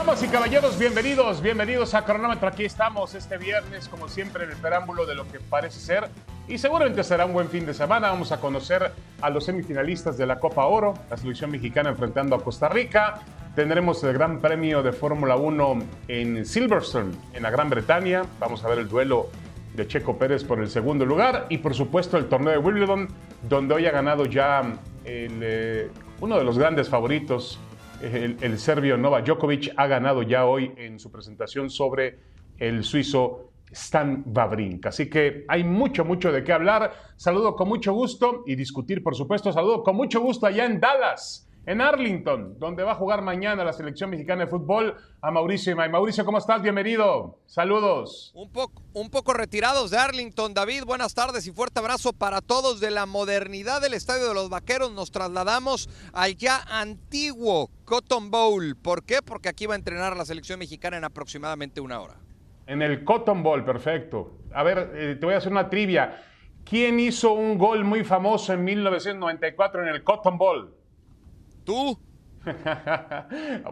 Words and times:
Damas 0.00 0.22
y 0.22 0.28
caballeros, 0.28 0.78
bienvenidos, 0.78 1.42
bienvenidos 1.42 1.92
a 1.92 2.06
Cronómetro. 2.06 2.48
Aquí 2.48 2.64
estamos 2.64 3.14
este 3.14 3.36
viernes, 3.36 3.86
como 3.86 4.08
siempre, 4.08 4.44
en 4.44 4.52
el 4.52 4.56
preámbulo 4.56 5.04
de 5.04 5.14
lo 5.14 5.28
que 5.28 5.40
parece 5.40 5.78
ser 5.78 6.08
y 6.48 6.56
seguramente 6.56 7.04
será 7.04 7.26
un 7.26 7.34
buen 7.34 7.50
fin 7.50 7.66
de 7.66 7.74
semana. 7.74 8.08
Vamos 8.08 8.32
a 8.32 8.40
conocer 8.40 8.92
a 9.20 9.28
los 9.28 9.44
semifinalistas 9.44 10.16
de 10.16 10.24
la 10.24 10.40
Copa 10.40 10.64
Oro, 10.64 10.94
la 11.10 11.18
selección 11.18 11.50
mexicana 11.50 11.90
enfrentando 11.90 12.34
a 12.34 12.42
Costa 12.42 12.70
Rica. 12.70 13.20
Tendremos 13.54 14.02
el 14.02 14.14
Gran 14.14 14.40
Premio 14.40 14.82
de 14.82 14.92
Fórmula 14.92 15.36
1 15.36 15.78
en 16.08 16.46
Silverstone, 16.46 17.12
en 17.34 17.42
la 17.42 17.50
Gran 17.50 17.68
Bretaña. 17.68 18.22
Vamos 18.38 18.64
a 18.64 18.68
ver 18.68 18.78
el 18.78 18.88
duelo 18.88 19.28
de 19.74 19.86
Checo 19.86 20.16
Pérez 20.16 20.44
por 20.44 20.60
el 20.60 20.70
segundo 20.70 21.04
lugar 21.04 21.44
y, 21.50 21.58
por 21.58 21.74
supuesto, 21.74 22.16
el 22.16 22.24
torneo 22.24 22.52
de 22.52 22.58
Wimbledon, 22.58 23.06
donde 23.50 23.74
hoy 23.74 23.84
ha 23.84 23.90
ganado 23.90 24.24
ya 24.24 24.62
el, 25.04 25.40
eh, 25.42 25.90
uno 26.22 26.38
de 26.38 26.44
los 26.44 26.58
grandes 26.58 26.88
favoritos 26.88 27.60
el, 28.02 28.58
serbio 28.58 28.96
Novak 28.96 29.26
Djokovic 29.26 29.72
ha 29.76 29.86
ganado 29.86 30.22
ya 30.22 30.46
hoy 30.46 30.72
en 30.76 30.98
su 30.98 31.10
presentación 31.10 31.70
sobre 31.70 32.18
el 32.58 32.84
suizo 32.84 33.50
Stan 33.70 34.24
Wawrinka. 34.26 34.88
Así 34.88 35.08
que 35.08 35.44
hay 35.48 35.64
mucho, 35.64 36.04
mucho 36.04 36.32
de 36.32 36.42
qué 36.42 36.52
hablar. 36.52 36.92
Saludo 37.16 37.54
con 37.54 37.68
mucho 37.68 37.92
gusto 37.92 38.42
y 38.46 38.56
discutir, 38.56 39.02
por 39.02 39.14
supuesto. 39.14 39.52
Saludo 39.52 39.82
con 39.82 39.96
mucho 39.96 40.20
gusto 40.20 40.46
allá 40.46 40.64
en 40.64 40.80
Dallas 40.80 41.49
en 41.66 41.80
Arlington, 41.80 42.58
donde 42.58 42.82
va 42.82 42.92
a 42.92 42.94
jugar 42.94 43.22
mañana 43.22 43.64
la 43.64 43.72
selección 43.72 44.10
mexicana 44.10 44.44
de 44.44 44.50
fútbol 44.50 44.96
a 45.20 45.30
Mauricio 45.30 45.72
Imay. 45.72 45.90
Mauricio, 45.90 46.24
¿cómo 46.24 46.38
estás? 46.38 46.62
Bienvenido. 46.62 47.38
Saludos. 47.46 48.32
Un 48.34 48.50
poco, 48.50 48.82
un 48.94 49.10
poco 49.10 49.34
retirados 49.34 49.90
de 49.90 49.98
Arlington, 49.98 50.54
David. 50.54 50.84
Buenas 50.84 51.14
tardes 51.14 51.46
y 51.46 51.52
fuerte 51.52 51.80
abrazo 51.80 52.12
para 52.12 52.40
todos 52.40 52.80
de 52.80 52.90
la 52.90 53.06
modernidad 53.06 53.82
del 53.82 53.94
Estadio 53.94 54.28
de 54.28 54.34
los 54.34 54.48
Vaqueros. 54.48 54.92
Nos 54.92 55.10
trasladamos 55.10 55.88
al 56.12 56.36
ya 56.36 56.62
antiguo 56.68 57.70
Cotton 57.84 58.30
Bowl. 58.30 58.76
¿Por 58.76 59.04
qué? 59.04 59.18
Porque 59.22 59.48
aquí 59.48 59.66
va 59.66 59.74
a 59.74 59.78
entrenar 59.78 60.16
la 60.16 60.24
selección 60.24 60.58
mexicana 60.58 60.96
en 60.96 61.04
aproximadamente 61.04 61.80
una 61.80 62.00
hora. 62.00 62.14
En 62.66 62.82
el 62.82 63.04
Cotton 63.04 63.42
Bowl, 63.42 63.64
perfecto. 63.64 64.38
A 64.54 64.62
ver, 64.62 64.92
eh, 64.94 65.16
te 65.20 65.26
voy 65.26 65.34
a 65.34 65.38
hacer 65.38 65.52
una 65.52 65.68
trivia. 65.68 66.22
¿Quién 66.64 67.00
hizo 67.00 67.32
un 67.32 67.58
gol 67.58 67.84
muy 67.84 68.04
famoso 68.04 68.52
en 68.52 68.64
1994 68.64 69.82
en 69.82 69.88
el 69.88 70.04
Cotton 70.04 70.38
Bowl? 70.38 70.79
¿Tú? 71.70 71.96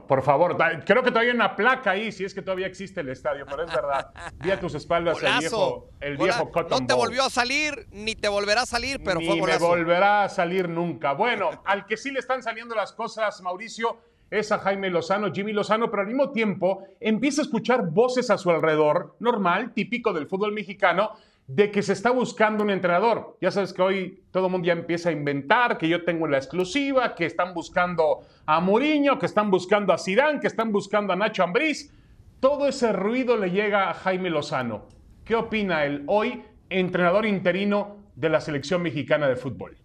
Por 0.06 0.22
favor, 0.22 0.56
creo 0.84 1.02
que 1.02 1.10
todavía 1.10 1.32
hay 1.32 1.36
una 1.36 1.56
placa 1.56 1.92
ahí, 1.92 2.12
si 2.12 2.24
es 2.24 2.32
que 2.32 2.42
todavía 2.42 2.68
existe 2.68 3.00
el 3.00 3.08
estadio, 3.08 3.44
pero 3.44 3.64
es 3.64 3.74
verdad. 3.74 4.12
Vi 4.40 4.52
a 4.52 4.60
tus 4.60 4.76
espaldas 4.76 5.20
el 5.20 5.38
viejo, 5.40 5.90
el 5.98 6.16
viejo 6.16 6.48
No 6.70 6.86
te 6.86 6.94
volvió 6.94 7.24
a 7.24 7.30
salir, 7.30 7.88
ni 7.90 8.14
te 8.14 8.28
volverá 8.28 8.62
a 8.62 8.66
salir, 8.66 9.00
pero 9.02 9.18
ni 9.18 9.26
fue 9.26 9.36
me 9.36 9.58
volverá 9.58 10.22
a 10.22 10.28
salir 10.28 10.68
nunca. 10.68 11.12
Bueno, 11.14 11.50
al 11.64 11.86
que 11.86 11.96
sí 11.96 12.12
le 12.12 12.20
están 12.20 12.40
saliendo 12.40 12.76
las 12.76 12.92
cosas, 12.92 13.42
Mauricio, 13.42 13.98
es 14.30 14.52
a 14.52 14.58
Jaime 14.58 14.90
Lozano, 14.90 15.32
Jimmy 15.32 15.52
Lozano, 15.52 15.90
pero 15.90 16.02
al 16.02 16.08
mismo 16.08 16.30
tiempo 16.30 16.84
empieza 17.00 17.40
a 17.40 17.46
escuchar 17.46 17.90
voces 17.90 18.30
a 18.30 18.38
su 18.38 18.48
alrededor, 18.50 19.16
normal, 19.18 19.72
típico 19.72 20.12
del 20.12 20.28
fútbol 20.28 20.52
mexicano, 20.52 21.14
de 21.48 21.70
que 21.70 21.82
se 21.82 21.94
está 21.94 22.10
buscando 22.10 22.62
un 22.62 22.70
entrenador. 22.70 23.38
Ya 23.40 23.50
sabes 23.50 23.72
que 23.72 23.80
hoy 23.80 24.22
todo 24.30 24.46
el 24.46 24.52
mundo 24.52 24.66
ya 24.66 24.74
empieza 24.74 25.08
a 25.08 25.12
inventar, 25.12 25.78
que 25.78 25.88
yo 25.88 26.04
tengo 26.04 26.28
la 26.28 26.36
exclusiva, 26.36 27.14
que 27.14 27.24
están 27.24 27.54
buscando 27.54 28.20
a 28.44 28.60
Mourinho, 28.60 29.18
que 29.18 29.24
están 29.24 29.50
buscando 29.50 29.94
a 29.94 29.98
Zidane, 29.98 30.40
que 30.40 30.46
están 30.46 30.70
buscando 30.70 31.14
a 31.14 31.16
Nacho 31.16 31.42
Ambriz. 31.42 31.90
Todo 32.38 32.68
ese 32.68 32.92
ruido 32.92 33.38
le 33.38 33.50
llega 33.50 33.88
a 33.88 33.94
Jaime 33.94 34.28
Lozano. 34.28 34.86
¿Qué 35.24 35.34
opina 35.34 35.86
él 35.86 36.04
hoy, 36.06 36.44
entrenador 36.68 37.24
interino 37.24 37.96
de 38.14 38.28
la 38.28 38.42
selección 38.42 38.82
mexicana 38.82 39.26
de 39.26 39.36
fútbol? 39.36 39.78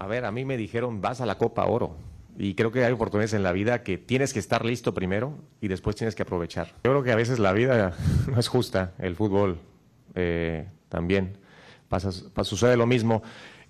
A 0.00 0.06
ver, 0.08 0.24
a 0.24 0.32
mí 0.32 0.44
me 0.44 0.56
dijeron, 0.56 1.00
vas 1.00 1.20
a 1.20 1.26
la 1.26 1.38
Copa 1.38 1.64
Oro. 1.64 1.96
Y 2.36 2.54
creo 2.54 2.72
que 2.72 2.84
hay 2.84 2.92
oportunidades 2.92 3.34
en 3.34 3.42
la 3.42 3.52
vida 3.52 3.82
que 3.82 3.96
tienes 3.96 4.32
que 4.32 4.40
estar 4.40 4.64
listo 4.64 4.92
primero 4.92 5.38
y 5.60 5.68
después 5.68 5.94
tienes 5.96 6.14
que 6.14 6.22
aprovechar. 6.22 6.68
Yo 6.84 6.90
creo 6.90 7.02
que 7.02 7.12
a 7.12 7.16
veces 7.16 7.38
la 7.38 7.52
vida 7.52 7.96
no 8.30 8.38
es 8.38 8.48
justa, 8.48 8.92
el 8.98 9.14
fútbol 9.14 9.58
eh, 10.14 10.66
también 10.88 11.38
pasa, 11.88 12.10
sucede 12.42 12.76
lo 12.76 12.86
mismo. 12.86 13.22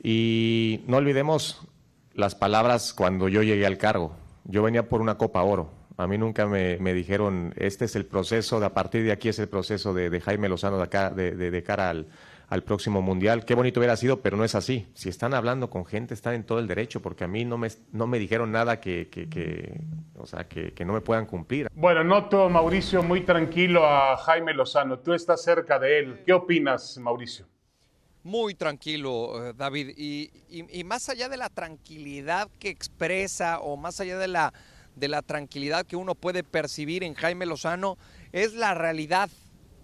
Y 0.02 0.82
no 0.86 0.98
olvidemos 0.98 1.66
las 2.14 2.34
palabras 2.34 2.94
cuando 2.94 3.28
yo 3.28 3.42
llegué 3.42 3.66
al 3.66 3.78
cargo. 3.78 4.16
Yo 4.44 4.62
venía 4.62 4.88
por 4.88 5.00
una 5.00 5.16
Copa 5.16 5.42
Oro. 5.42 5.70
A 5.96 6.06
mí 6.06 6.18
nunca 6.18 6.46
me, 6.46 6.76
dijeron, 6.92 7.54
este 7.56 7.84
es 7.84 7.94
el 7.94 8.04
proceso, 8.04 8.58
de 8.60 8.66
a 8.66 8.74
partir 8.74 9.04
de 9.04 9.12
aquí 9.12 9.28
es 9.28 9.38
el 9.38 9.48
proceso 9.48 9.94
de, 9.94 10.20
Jaime 10.20 10.48
Lozano 10.48 10.76
de, 10.76 10.82
acá, 10.82 11.10
de, 11.10 11.32
de 11.32 11.62
cara 11.62 11.90
al, 11.90 12.08
al 12.48 12.62
próximo 12.62 13.02
mundial. 13.02 13.44
Qué 13.44 13.54
bonito 13.54 13.80
hubiera 13.80 13.96
sido, 13.96 14.20
pero 14.20 14.36
no 14.36 14.44
es 14.44 14.54
así. 14.54 14.86
Si 14.94 15.08
están 15.08 15.34
hablando 15.34 15.70
con 15.70 15.84
gente, 15.84 16.14
están 16.14 16.34
en 16.34 16.44
todo 16.44 16.58
el 16.58 16.66
derecho, 16.66 17.00
porque 17.00 17.24
a 17.24 17.28
mí 17.28 17.44
no 17.44 17.58
me, 17.58 17.68
no 17.92 18.06
me 18.06 18.18
dijeron 18.18 18.52
nada 18.52 18.80
que, 18.80 19.08
que, 19.08 19.80
o 20.16 20.26
sea, 20.26 20.46
que, 20.48 20.72
no 20.84 20.92
me 20.92 21.00
puedan 21.00 21.26
cumplir. 21.26 21.68
Bueno, 21.74 22.04
noto, 22.04 22.48
Mauricio, 22.50 23.02
muy 23.02 23.22
tranquilo 23.22 23.86
a 23.86 24.16
Jaime 24.18 24.52
Lozano. 24.52 24.98
Tú 24.98 25.14
estás 25.14 25.42
cerca 25.42 25.78
de 25.78 25.98
él. 25.98 26.20
¿Qué 26.26 26.32
opinas, 26.32 26.98
Mauricio? 26.98 27.46
Muy 28.22 28.54
tranquilo, 28.54 29.48
eh, 29.48 29.52
David. 29.54 29.94
Y, 29.96 30.30
y, 30.48 30.84
más 30.84 31.08
allá 31.08 31.28
de 31.28 31.36
la 31.36 31.50
tranquilidad 31.50 32.48
que 32.58 32.70
expresa 32.70 33.60
o 33.60 33.76
más 33.76 34.00
allá 34.00 34.18
de 34.18 34.28
la, 34.28 34.54
de 34.96 35.08
la 35.08 35.20
tranquilidad 35.20 35.84
que 35.84 35.96
uno 35.96 36.14
puede 36.14 36.42
percibir 36.42 37.04
en 37.04 37.14
Jaime 37.14 37.44
Lozano, 37.44 37.98
es 38.32 38.54
la 38.54 38.72
realidad 38.74 39.28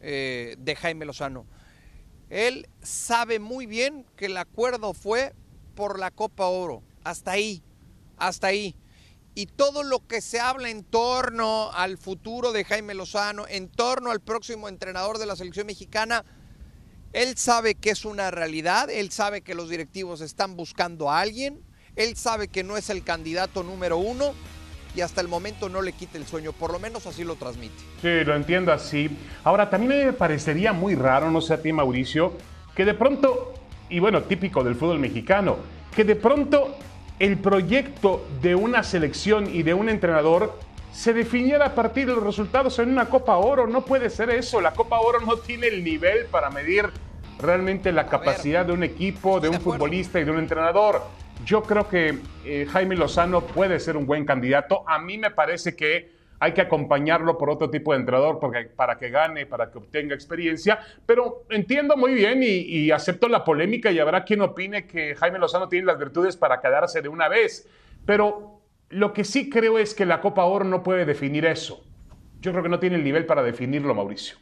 eh, 0.00 0.56
de 0.58 0.76
Jaime 0.76 1.04
Lozano. 1.04 1.46
Él 2.30 2.68
sabe 2.80 3.40
muy 3.40 3.66
bien 3.66 4.06
que 4.16 4.26
el 4.26 4.36
acuerdo 4.36 4.94
fue 4.94 5.34
por 5.74 5.98
la 5.98 6.12
Copa 6.12 6.46
Oro. 6.46 6.82
Hasta 7.02 7.32
ahí, 7.32 7.62
hasta 8.16 8.46
ahí. 8.46 8.76
Y 9.34 9.46
todo 9.46 9.82
lo 9.82 10.06
que 10.06 10.20
se 10.20 10.40
habla 10.40 10.70
en 10.70 10.84
torno 10.84 11.70
al 11.72 11.98
futuro 11.98 12.52
de 12.52 12.64
Jaime 12.64 12.94
Lozano, 12.94 13.46
en 13.48 13.68
torno 13.68 14.10
al 14.10 14.20
próximo 14.20 14.68
entrenador 14.68 15.18
de 15.18 15.26
la 15.26 15.36
selección 15.36 15.66
mexicana, 15.66 16.24
él 17.12 17.36
sabe 17.36 17.74
que 17.74 17.90
es 17.90 18.04
una 18.04 18.30
realidad, 18.30 18.88
él 18.90 19.10
sabe 19.10 19.42
que 19.42 19.54
los 19.54 19.68
directivos 19.68 20.20
están 20.20 20.56
buscando 20.56 21.10
a 21.10 21.20
alguien, 21.20 21.60
él 21.96 22.16
sabe 22.16 22.46
que 22.46 22.62
no 22.62 22.76
es 22.76 22.90
el 22.90 23.02
candidato 23.02 23.64
número 23.64 23.98
uno 23.98 24.34
y 24.94 25.00
hasta 25.00 25.20
el 25.20 25.28
momento 25.28 25.68
no 25.68 25.82
le 25.82 25.92
quite 25.92 26.18
el 26.18 26.26
sueño, 26.26 26.52
por 26.52 26.72
lo 26.72 26.78
menos 26.78 27.06
así 27.06 27.24
lo 27.24 27.36
transmite. 27.36 27.74
Sí, 28.02 28.24
lo 28.24 28.34
entiendo 28.34 28.72
así. 28.72 29.10
Ahora, 29.44 29.70
también 29.70 30.06
me 30.06 30.12
parecería 30.12 30.72
muy 30.72 30.94
raro, 30.94 31.30
no 31.30 31.40
sé 31.40 31.54
a 31.54 31.62
ti 31.62 31.72
Mauricio, 31.72 32.32
que 32.74 32.84
de 32.84 32.94
pronto, 32.94 33.54
y 33.88 34.00
bueno, 34.00 34.22
típico 34.22 34.64
del 34.64 34.74
fútbol 34.74 34.98
mexicano, 34.98 35.56
que 35.94 36.04
de 36.04 36.16
pronto 36.16 36.76
el 37.18 37.38
proyecto 37.38 38.26
de 38.40 38.54
una 38.54 38.82
selección 38.82 39.54
y 39.54 39.62
de 39.62 39.74
un 39.74 39.88
entrenador 39.88 40.58
se 40.92 41.12
definiera 41.12 41.66
a 41.66 41.74
partir 41.74 42.06
de 42.06 42.14
los 42.14 42.24
resultados 42.24 42.78
en 42.78 42.90
una 42.90 43.06
Copa 43.06 43.36
Oro. 43.36 43.66
No 43.66 43.84
puede 43.84 44.10
ser 44.10 44.30
eso. 44.30 44.60
La 44.60 44.72
Copa 44.72 44.98
Oro 45.00 45.20
no 45.20 45.36
tiene 45.36 45.68
el 45.68 45.84
nivel 45.84 46.26
para 46.26 46.50
medir 46.50 46.90
realmente 47.38 47.92
la 47.92 48.06
capacidad 48.06 48.66
de 48.66 48.72
un 48.72 48.82
equipo, 48.82 49.40
de 49.40 49.48
un 49.48 49.60
futbolista 49.60 50.18
y 50.20 50.24
de 50.24 50.30
un 50.30 50.38
entrenador. 50.38 51.02
Yo 51.44 51.62
creo 51.62 51.88
que 51.88 52.18
eh, 52.44 52.66
Jaime 52.70 52.96
Lozano 52.96 53.42
puede 53.42 53.80
ser 53.80 53.96
un 53.96 54.06
buen 54.06 54.24
candidato. 54.24 54.84
A 54.88 54.98
mí 54.98 55.18
me 55.18 55.30
parece 55.30 55.74
que 55.74 56.12
hay 56.38 56.52
que 56.52 56.62
acompañarlo 56.62 57.36
por 57.36 57.50
otro 57.50 57.70
tipo 57.70 57.92
de 57.92 58.00
entrenador 58.00 58.38
porque, 58.40 58.64
para 58.64 58.96
que 58.96 59.10
gane, 59.10 59.46
para 59.46 59.70
que 59.70 59.78
obtenga 59.78 60.14
experiencia. 60.14 60.80
Pero 61.06 61.44
entiendo 61.50 61.96
muy 61.96 62.14
bien 62.14 62.42
y, 62.42 62.46
y, 62.46 62.90
acepto 62.90 63.28
la 63.28 63.44
polémica 63.44 63.90
y 63.90 63.98
habrá 63.98 64.24
quien 64.24 64.40
opine 64.40 64.86
que 64.86 65.14
Jaime 65.14 65.38
Lozano 65.38 65.68
tiene 65.68 65.86
las 65.86 65.98
virtudes 65.98 66.36
para 66.36 66.60
quedarse 66.60 67.02
de 67.02 67.08
una 67.08 67.28
vez. 67.28 67.68
Pero 68.06 68.62
lo 68.88 69.12
que 69.12 69.24
sí 69.24 69.50
creo 69.50 69.78
es 69.78 69.94
que 69.94 70.06
la 70.06 70.20
Copa 70.20 70.44
Oro 70.44 70.64
no 70.64 70.82
puede 70.82 71.04
definir 71.04 71.44
eso. 71.44 71.84
Yo 72.40 72.52
creo 72.52 72.62
que 72.62 72.70
no 72.70 72.80
tiene 72.80 72.96
el 72.96 73.04
nivel 73.04 73.26
para 73.26 73.42
definirlo, 73.42 73.94
Mauricio. 73.94 74.38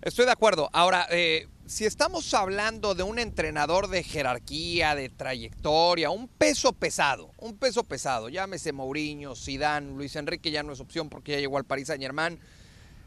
Estoy 0.00 0.24
de 0.24 0.32
acuerdo. 0.32 0.68
Ahora, 0.72 1.06
eh, 1.10 1.48
si 1.66 1.84
estamos 1.84 2.34
hablando 2.34 2.94
de 2.94 3.02
un 3.02 3.18
entrenador 3.18 3.88
de 3.88 4.02
jerarquía, 4.02 4.94
de 4.94 5.08
trayectoria, 5.08 6.10
un 6.10 6.28
peso 6.28 6.72
pesado, 6.72 7.30
un 7.38 7.56
peso 7.56 7.84
pesado, 7.84 8.28
llámese 8.28 8.72
Mourinho, 8.72 9.36
Zidane, 9.36 9.94
Luis 9.94 10.16
Enrique 10.16 10.50
ya 10.50 10.62
no 10.62 10.72
es 10.72 10.80
opción 10.80 11.08
porque 11.08 11.32
ya 11.32 11.38
llegó 11.38 11.58
al 11.58 11.64
Paris 11.64 11.86
Saint 11.86 12.02
Germain, 12.02 12.38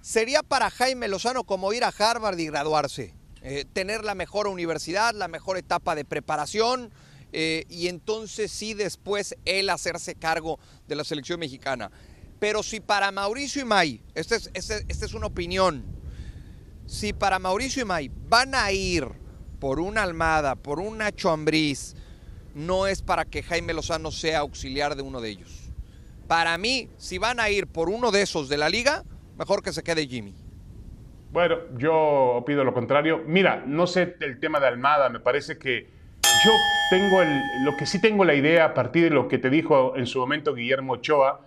sería 0.02 0.42
para 0.42 0.70
Jaime 0.70 1.08
Lozano 1.08 1.44
como 1.44 1.74
ir 1.74 1.84
a 1.84 1.90
Harvard 1.90 2.40
y 2.40 2.46
graduarse, 2.46 3.14
eh, 3.42 3.66
tener 3.72 4.04
la 4.04 4.16
mejor 4.16 4.48
universidad, 4.48 5.14
la 5.14 5.28
mejor 5.28 5.58
etapa 5.58 5.94
de 5.94 6.06
preparación 6.06 6.92
eh, 7.34 7.66
y 7.70 7.88
entonces 7.88 8.52
sí 8.52 8.74
después 8.74 9.36
él 9.44 9.70
hacerse 9.70 10.16
cargo 10.16 10.60
de 10.88 10.96
la 10.96 11.04
selección 11.04 11.40
mexicana. 11.40 11.92
Pero 12.40 12.64
si 12.64 12.80
para 12.80 13.12
Mauricio 13.12 13.62
Imay, 13.62 14.02
esta 14.14 14.36
es, 14.36 14.50
esta 14.54 15.06
es 15.06 15.14
una 15.14 15.28
opinión, 15.28 15.86
si 16.86 17.14
para 17.14 17.40
Mauricio 17.40 17.82
y 17.82 17.86
May 17.86 18.12
van 18.30 18.56
a 18.56 18.72
ir 18.72 19.08
por 19.60 19.80
una 19.80 20.04
Almada, 20.04 20.56
por 20.56 20.80
un 20.80 21.00
Nacho 21.00 21.36
no 22.54 22.88
es 22.88 23.02
para 23.02 23.26
que 23.26 23.44
Jaime 23.44 23.74
Lozano 23.74 24.12
sea 24.12 24.40
auxiliar 24.40 24.96
de 24.96 25.02
uno 25.02 25.20
de 25.20 25.30
ellos. 25.30 25.72
Para 26.28 26.58
mí, 26.58 26.90
si 26.98 27.18
van 27.18 27.40
a 27.40 27.50
ir 27.50 27.68
por 27.68 27.90
uno 27.90 28.12
de 28.12 28.22
esos 28.22 28.50
de 28.50 28.58
la 28.58 28.70
liga, 28.70 29.04
mejor 29.38 29.62
que 29.62 29.74
se 29.74 29.84
quede 29.84 30.08
Jimmy. 30.08 30.34
Bueno, 31.32 31.58
yo 31.78 32.44
pido 32.46 32.64
lo 32.64 32.74
contrario. 32.74 33.22
Mira, 33.28 33.64
no 33.66 33.88
sé 33.88 34.16
el 34.22 34.40
tema 34.40 34.60
de 34.60 34.68
Almada, 34.68 35.10
me 35.10 35.20
parece 35.20 35.58
que 35.58 35.90
yo 36.46 36.52
tengo 36.90 37.22
el, 37.22 37.42
lo 37.66 37.76
que 37.76 37.86
sí 37.86 38.00
tengo 38.00 38.24
la 38.24 38.36
idea 38.36 38.66
a 38.66 38.74
partir 38.74 39.04
de 39.04 39.10
lo 39.10 39.28
que 39.28 39.38
te 39.38 39.50
dijo 39.50 39.98
en 39.98 40.06
su 40.06 40.20
momento 40.20 40.54
Guillermo 40.54 40.94
Ochoa, 40.94 41.42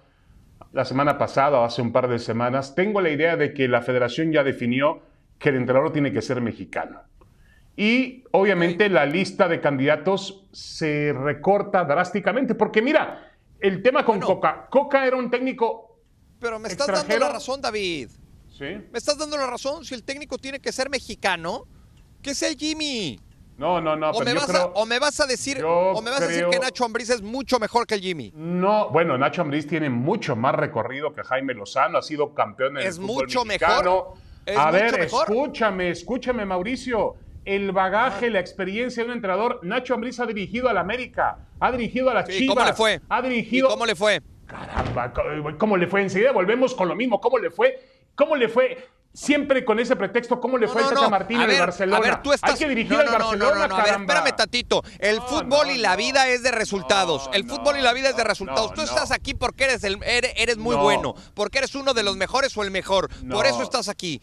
la 0.72 0.84
semana 0.84 1.16
pasada 1.16 1.60
o 1.60 1.64
hace 1.64 1.80
un 1.80 1.92
par 1.92 2.08
de 2.08 2.18
semanas, 2.18 2.74
tengo 2.74 3.00
la 3.00 3.08
idea 3.08 3.36
de 3.36 3.54
que 3.54 3.68
la 3.68 3.80
federación 3.80 4.32
ya 4.32 4.44
definió 4.44 5.00
que 5.38 5.50
el 5.50 5.56
entrenador 5.56 5.92
tiene 5.92 6.12
que 6.12 6.22
ser 6.22 6.40
mexicano. 6.40 7.02
Y 7.76 8.24
obviamente 8.32 8.88
la 8.88 9.06
lista 9.06 9.46
de 9.46 9.60
candidatos 9.60 10.44
se 10.52 11.12
recorta 11.12 11.84
drásticamente, 11.84 12.56
porque 12.56 12.82
mira, 12.82 13.32
el 13.60 13.82
tema 13.82 14.04
con 14.04 14.18
Coca. 14.20 14.66
Coca 14.68 15.06
era 15.06 15.16
un 15.16 15.30
técnico. 15.30 16.00
Pero 16.40 16.58
me 16.58 16.68
estás 16.68 16.88
dando 16.88 17.18
la 17.18 17.28
razón, 17.28 17.60
David. 17.60 18.10
Sí. 18.50 18.64
Me 18.64 18.98
estás 18.98 19.16
dando 19.16 19.36
la 19.36 19.46
razón. 19.46 19.84
Si 19.84 19.94
el 19.94 20.02
técnico 20.02 20.38
tiene 20.38 20.58
que 20.58 20.72
ser 20.72 20.90
mexicano, 20.90 21.66
que 22.22 22.34
sea 22.34 22.50
Jimmy. 22.52 23.20
No, 23.56 23.80
no, 23.80 23.96
no. 23.96 24.10
O, 24.10 24.24
me, 24.24 24.34
vas 24.34 24.50
a, 24.50 24.66
o 24.66 24.86
me 24.86 25.00
vas 25.00 25.18
a 25.18 25.26
decir, 25.26 25.64
o 25.64 26.00
me 26.00 26.10
vas 26.10 26.22
a 26.22 26.28
decir 26.28 26.46
que 26.48 26.60
Nacho 26.60 26.84
Ambriz 26.84 27.10
es 27.10 27.22
mucho 27.22 27.58
mejor 27.58 27.88
que 27.88 27.96
el 27.96 28.00
Jimmy. 28.00 28.32
No, 28.36 28.88
bueno, 28.90 29.18
Nacho 29.18 29.42
Ambriz 29.42 29.66
tiene 29.66 29.90
mucho 29.90 30.36
más 30.36 30.54
recorrido 30.54 31.12
que 31.12 31.24
Jaime 31.24 31.54
Lozano, 31.54 31.98
ha 31.98 32.02
sido 32.02 32.34
campeón 32.34 32.78
en 32.78 32.86
es 32.86 32.98
el 32.98 33.02
fútbol 33.02 33.24
mucho 33.24 33.44
mexicano. 33.44 33.82
mejor. 33.82 34.27
A 34.56 34.70
ver, 34.70 35.00
escúchame, 35.00 35.90
escúchame, 35.90 36.44
Mauricio 36.44 37.16
el 37.48 37.72
bagaje, 37.72 38.28
la 38.28 38.40
experiencia 38.40 39.02
de 39.02 39.08
un 39.08 39.16
entrenador. 39.16 39.60
Nacho 39.62 39.94
Ambriz 39.94 40.20
ha 40.20 40.26
dirigido 40.26 40.68
al 40.68 40.76
América, 40.76 41.38
ha 41.58 41.72
dirigido 41.72 42.10
a 42.10 42.14
las 42.14 42.28
Chivas. 42.28 42.54
¿Cómo 42.54 42.66
le 42.66 42.74
fue? 42.74 43.00
Ha 43.08 43.22
dirigido. 43.22 43.68
cómo 43.68 43.86
le 43.86 43.96
fue? 43.96 44.20
Caramba, 44.46 45.12
¿cómo 45.56 45.76
le 45.78 45.86
fue? 45.86 46.02
Enseguida 46.02 46.32
volvemos 46.32 46.74
con 46.74 46.88
lo 46.88 46.94
mismo. 46.94 47.20
¿Cómo 47.20 47.38
le 47.38 47.50
fue? 47.50 47.80
¿Cómo 48.14 48.36
le 48.36 48.48
fue? 48.48 48.76
Siempre 49.18 49.64
con 49.64 49.80
ese 49.80 49.96
pretexto, 49.96 50.38
¿cómo 50.40 50.58
le 50.58 50.68
fue 50.68 50.80
a 50.80 50.90
Tata 50.90 51.08
Martínez 51.10 51.48
de 51.48 51.58
Barcelona? 51.58 51.96
A 51.96 52.00
ver, 52.00 52.22
tú 52.22 52.32
estás... 52.32 52.52
Hay 52.52 52.56
que 52.56 52.68
dirigir 52.68 52.94
al 52.94 53.08
Barcelona, 53.08 53.66
no, 53.66 53.74
A 53.74 53.82
ver, 53.82 53.94
espérame 53.94 54.36
tantito. 54.36 54.84
El 55.00 55.20
fútbol 55.22 55.70
y 55.72 55.78
la 55.78 55.96
vida 55.96 56.28
es 56.28 56.44
de 56.44 56.52
resultados. 56.52 57.28
el 57.32 57.44
fútbol 57.44 57.78
y 57.78 57.82
la 57.82 57.92
vida 57.92 58.10
es 58.10 58.16
de 58.16 58.22
resultados. 58.22 58.72
tú 58.74 58.82
estás 58.82 59.10
aquí 59.10 59.34
porque 59.34 59.64
eres, 59.64 59.82
el, 59.82 59.98
eres, 60.04 60.56
muy 60.56 60.76
bueno, 60.76 61.16
porque 61.34 61.58
eres 61.58 61.74
uno 61.74 61.94
de 61.94 62.04
los 62.04 62.16
mejores 62.16 62.56
o 62.56 62.62
el 62.62 62.70
mejor. 62.70 63.08
Por 63.28 63.44
eso 63.46 63.64
estás 63.64 63.88
aquí. 63.88 64.22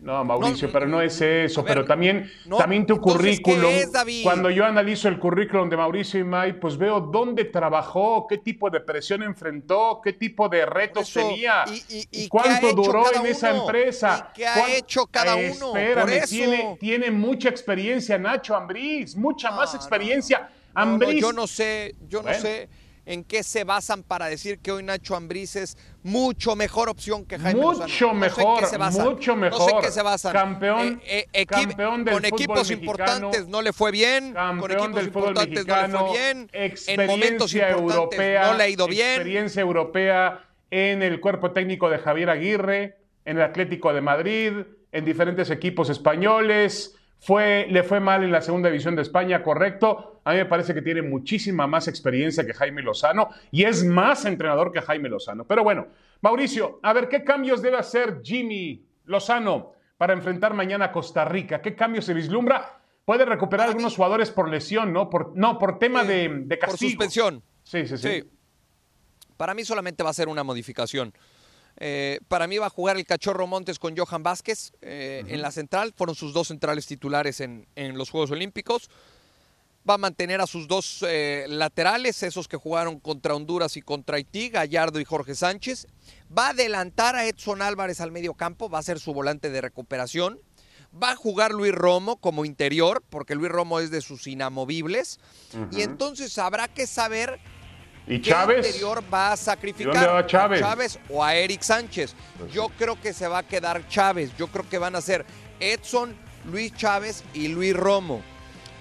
No, 0.00 0.24
Mauricio, 0.24 0.70
pero 0.70 0.86
no 0.86 1.00
es 1.00 1.20
eso. 1.20 1.64
pero 1.64 1.84
también, 1.84 2.30
también 2.56 2.86
tu 2.86 3.00
currículum. 3.00 3.72
cuando 4.22 4.50
yo 4.50 4.64
analizo 4.64 5.08
el 5.08 5.18
currículum 5.18 5.68
de 5.68 5.76
Mauricio 5.76 6.20
Imay, 6.20 6.58
pues 6.58 6.76
veo 6.76 7.00
dónde 7.00 7.46
trabajó, 7.46 8.26
qué 8.28 8.38
tipo 8.38 8.70
de 8.70 8.80
presión 8.80 9.22
enfrentó, 9.22 10.00
qué 10.02 10.12
tipo 10.12 10.48
de 10.48 10.64
retos 10.66 11.12
tenía, 11.12 11.64
y, 11.88 12.28
cuánto 12.28 12.72
duró 12.72 13.04
en 13.12 13.26
esa 13.26 13.50
empresa. 13.56 14.30
¿Qué 14.34 14.46
ha 14.46 14.76
hecho 14.76 15.06
cada 15.06 15.34
uno? 15.34 15.76
Espérame, 15.76 16.26
Tiene, 16.28 16.76
tiene 16.78 17.10
mucha 17.10 17.48
experiencia 17.48 18.18
Nacho 18.18 18.54
Ambriz, 18.54 19.16
mucha 19.16 19.50
más 19.50 19.74
experiencia. 19.74 20.48
Ambriz. 20.74 21.20
yo 21.20 21.32
no 21.32 21.46
sé, 21.46 21.96
yo 22.08 22.22
no 22.22 22.32
sé 22.34 22.68
en 23.08 23.24
qué 23.24 23.42
se 23.42 23.64
basan 23.64 24.02
para 24.02 24.26
decir 24.26 24.58
que 24.58 24.70
hoy 24.70 24.82
Nacho 24.82 25.16
Ambriz 25.16 25.56
es 25.56 25.78
mucho 26.02 26.54
mejor 26.54 26.90
opción 26.90 27.24
que 27.24 27.38
Jaime 27.38 27.58
Mucho 27.58 28.12
mejor, 28.12 28.62
mucho 29.02 29.34
mejor. 29.34 29.58
No 29.58 29.66
sé 29.66 29.74
en 29.74 29.80
qué 29.80 29.90
se 29.90 30.02
basan. 30.02 30.32
Campeón, 30.34 31.00
eh, 31.06 31.26
eh, 31.32 31.46
campeón 31.46 32.04
del 32.04 32.14
Con 32.14 32.24
equipos 32.26 32.70
importantes 32.70 33.48
no 33.48 33.62
le 33.62 33.72
fue 33.72 33.90
bien. 33.92 34.34
con 34.60 34.70
equipos 34.70 35.04
importantes 35.04 35.66
no 35.66 35.82
le 35.82 35.88
fue 35.88 36.12
bien. 36.12 36.50
En 36.52 37.06
momentos 37.06 37.54
europea, 37.54 38.50
no 38.52 38.58
le 38.58 38.64
ha 38.64 38.68
ido 38.68 38.86
bien. 38.86 39.14
Experiencia 39.14 39.62
europea 39.62 40.44
en 40.70 41.02
el 41.02 41.18
cuerpo 41.20 41.52
técnico 41.52 41.88
de 41.88 41.98
Javier 41.98 42.28
Aguirre, 42.28 42.98
en 43.24 43.38
el 43.38 43.42
Atlético 43.42 43.94
de 43.94 44.02
Madrid, 44.02 44.52
en 44.92 45.04
diferentes 45.06 45.48
equipos 45.48 45.88
españoles 45.88 46.94
fue, 47.20 47.66
le 47.70 47.82
fue 47.82 48.00
mal 48.00 48.22
en 48.22 48.32
la 48.32 48.42
segunda 48.42 48.68
división 48.68 48.96
de 48.96 49.02
España, 49.02 49.42
correcto. 49.42 50.17
A 50.28 50.32
mí 50.32 50.36
me 50.36 50.44
parece 50.44 50.74
que 50.74 50.82
tiene 50.82 51.00
muchísima 51.00 51.66
más 51.66 51.88
experiencia 51.88 52.44
que 52.44 52.52
Jaime 52.52 52.82
Lozano 52.82 53.30
y 53.50 53.64
es 53.64 53.82
más 53.82 54.26
entrenador 54.26 54.72
que 54.72 54.82
Jaime 54.82 55.08
Lozano. 55.08 55.46
Pero 55.46 55.64
bueno, 55.64 55.86
Mauricio, 56.20 56.80
a 56.82 56.92
ver, 56.92 57.08
¿qué 57.08 57.24
cambios 57.24 57.62
debe 57.62 57.78
hacer 57.78 58.20
Jimmy 58.22 58.84
Lozano 59.06 59.72
para 59.96 60.12
enfrentar 60.12 60.52
mañana 60.52 60.86
a 60.86 60.92
Costa 60.92 61.24
Rica? 61.24 61.62
¿Qué 61.62 61.74
cambios 61.74 62.04
se 62.04 62.12
vislumbra? 62.12 62.78
Puede 63.06 63.24
recuperar 63.24 63.68
algunos 63.68 63.96
jugadores 63.96 64.30
por 64.30 64.50
lesión, 64.50 64.92
¿no? 64.92 65.08
Por, 65.08 65.34
no, 65.34 65.58
por 65.58 65.78
tema 65.78 66.04
de, 66.04 66.28
de, 66.44 66.58
castigo. 66.58 66.98
Por 66.98 67.06
suspensión. 67.06 67.42
sí, 67.62 67.86
sí, 67.86 67.96
sí. 67.96 68.24
Para 69.38 69.54
mí 69.54 69.64
solamente 69.64 70.02
va 70.02 70.10
a 70.10 70.14
ser 70.14 70.28
una 70.28 70.44
modificación. 70.44 71.14
Eh, 71.80 72.18
para 72.26 72.48
mí 72.48 72.58
va 72.58 72.66
a 72.66 72.70
jugar 72.70 72.96
el 72.96 73.06
Cachorro 73.06 73.46
Montes 73.46 73.78
con 73.78 73.96
Johan 73.96 74.22
Vázquez 74.22 74.72
eh, 74.82 75.22
en 75.28 75.40
la 75.40 75.52
central. 75.52 75.94
Fueron 75.96 76.16
sus 76.16 76.34
dos 76.34 76.48
centrales 76.48 76.86
titulares 76.86 77.40
en, 77.40 77.66
los 77.94 78.10
Juegos 78.10 78.32
Olímpicos. 78.32 78.90
Va 79.88 79.94
a 79.94 79.98
mantener 79.98 80.40
a 80.40 80.46
sus 80.46 80.68
dos 80.68 81.04
eh, 81.06 81.46
laterales, 81.48 82.22
esos 82.22 82.46
que 82.46 82.56
jugaron 82.56 83.00
contra 83.00 83.34
Honduras 83.34 83.76
y 83.76 83.82
contra 83.82 84.16
Haití, 84.16 84.50
Gallardo 84.50 85.00
y 85.00 85.04
Jorge 85.04 85.34
Sánchez. 85.34 85.86
Va 86.36 86.48
a 86.48 86.50
adelantar 86.50 87.16
a 87.16 87.26
Edson 87.26 87.62
Álvarez 87.62 88.00
al 88.00 88.12
medio 88.12 88.34
campo, 88.34 88.68
va 88.68 88.78
a 88.78 88.82
ser 88.82 89.00
su 89.00 89.14
volante 89.14 89.50
de 89.50 89.60
recuperación. 89.60 90.40
Va 91.02 91.12
a 91.12 91.16
jugar 91.16 91.52
Luis 91.52 91.72
Romo 91.72 92.16
como 92.16 92.44
interior, 92.44 93.02
porque 93.08 93.34
Luis 93.34 93.50
Romo 93.50 93.80
es 93.80 93.90
de 93.90 94.00
sus 94.00 94.26
inamovibles. 94.26 95.20
Y 95.70 95.82
entonces 95.82 96.38
habrá 96.38 96.68
que 96.68 96.86
saber 96.86 97.38
¿Y 98.06 98.20
Chávez? 98.22 98.66
interior 98.66 99.04
va 99.12 99.32
a 99.32 99.36
sacrificar 99.36 100.08
a 100.08 100.26
Chávez? 100.26 100.60
Chávez 100.60 100.98
o 101.10 101.22
a 101.22 101.34
Eric 101.34 101.60
Sánchez? 101.60 102.14
Pues 102.38 102.52
Yo 102.52 102.68
creo 102.78 102.98
que 103.00 103.12
se 103.12 103.28
va 103.28 103.38
a 103.38 103.42
quedar 103.42 103.86
Chávez. 103.88 104.32
Yo 104.38 104.48
creo 104.48 104.66
que 104.68 104.78
van 104.78 104.96
a 104.96 105.02
ser 105.02 105.26
Edson, 105.60 106.16
Luis 106.50 106.74
Chávez 106.74 107.22
y 107.34 107.48
Luis 107.48 107.74
Romo. 107.74 108.22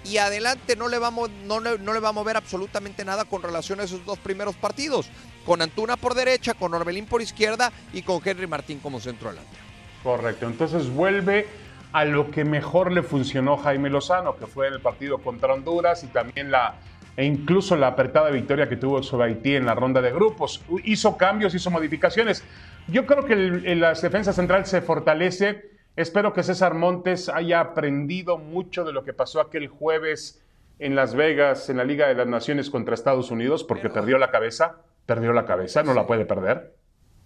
Y 0.09 0.17
adelante 0.17 0.75
no 0.75 0.87
le, 0.87 0.99
vamos, 0.99 1.29
no, 1.45 1.59
no 1.59 1.93
le 1.93 1.99
va 1.99 2.09
a 2.09 2.13
mover 2.13 2.37
absolutamente 2.37 3.03
nada 3.03 3.25
con 3.25 3.41
relación 3.41 3.79
a 3.79 3.83
esos 3.83 4.05
dos 4.05 4.17
primeros 4.19 4.55
partidos. 4.55 5.09
Con 5.45 5.61
Antuna 5.61 5.97
por 5.97 6.13
derecha, 6.13 6.53
con 6.53 6.73
Orbelín 6.73 7.05
por 7.05 7.21
izquierda 7.21 7.71
y 7.93 8.01
con 8.01 8.21
Henry 8.23 8.47
Martín 8.47 8.79
como 8.79 8.99
centro 8.99 9.29
delantero. 9.29 9.63
Correcto. 10.03 10.47
Entonces 10.47 10.89
vuelve 10.89 11.47
a 11.91 12.05
lo 12.05 12.31
que 12.31 12.45
mejor 12.45 12.91
le 12.91 13.03
funcionó 13.03 13.57
Jaime 13.57 13.89
Lozano, 13.89 14.37
que 14.37 14.47
fue 14.47 14.67
el 14.67 14.79
partido 14.81 15.17
contra 15.19 15.53
Honduras 15.53 16.03
y 16.03 16.07
también 16.07 16.51
la 16.51 16.75
e 17.17 17.25
incluso 17.25 17.75
la 17.75 17.87
apretada 17.87 18.29
victoria 18.29 18.69
que 18.69 18.77
tuvo 18.77 19.01
sobre 19.01 19.25
Haití 19.25 19.55
en 19.55 19.65
la 19.65 19.73
ronda 19.73 20.01
de 20.01 20.11
grupos. 20.11 20.61
Hizo 20.83 21.17
cambios, 21.17 21.55
hizo 21.55 21.71
modificaciones. 21.71 22.43
Yo 22.87 23.07
creo 23.07 23.25
que 23.25 23.35
la 23.35 23.93
defensa 23.95 24.31
central 24.31 24.67
se 24.67 24.81
fortalece. 24.81 25.76
Espero 25.97 26.31
que 26.31 26.43
César 26.43 26.75
Montes 26.75 27.27
haya 27.27 27.59
aprendido 27.59 28.37
mucho 28.37 28.83
de 28.83 28.93
lo 28.93 29.03
que 29.03 29.13
pasó 29.13 29.41
aquel 29.41 29.67
jueves 29.67 30.45
en 30.77 30.95
Las 30.95 31.15
Vegas, 31.15 31.69
en 31.71 31.77
la 31.77 31.83
Liga 31.83 32.07
de 32.07 32.13
las 32.13 32.27
Naciones 32.27 32.69
contra 32.69 32.93
Estados 32.93 33.31
Unidos, 33.31 33.63
porque 33.63 33.89
perdió 33.89 34.19
la 34.19 34.29
cabeza, 34.29 34.77
perdió 35.07 35.33
la 35.33 35.45
cabeza, 35.45 35.81
no 35.81 35.95
la 35.95 36.05
puede 36.05 36.27
perder. 36.27 36.75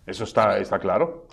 Eso 0.06 0.24
está, 0.24 0.58
está 0.58 0.80
claro. 0.80 1.28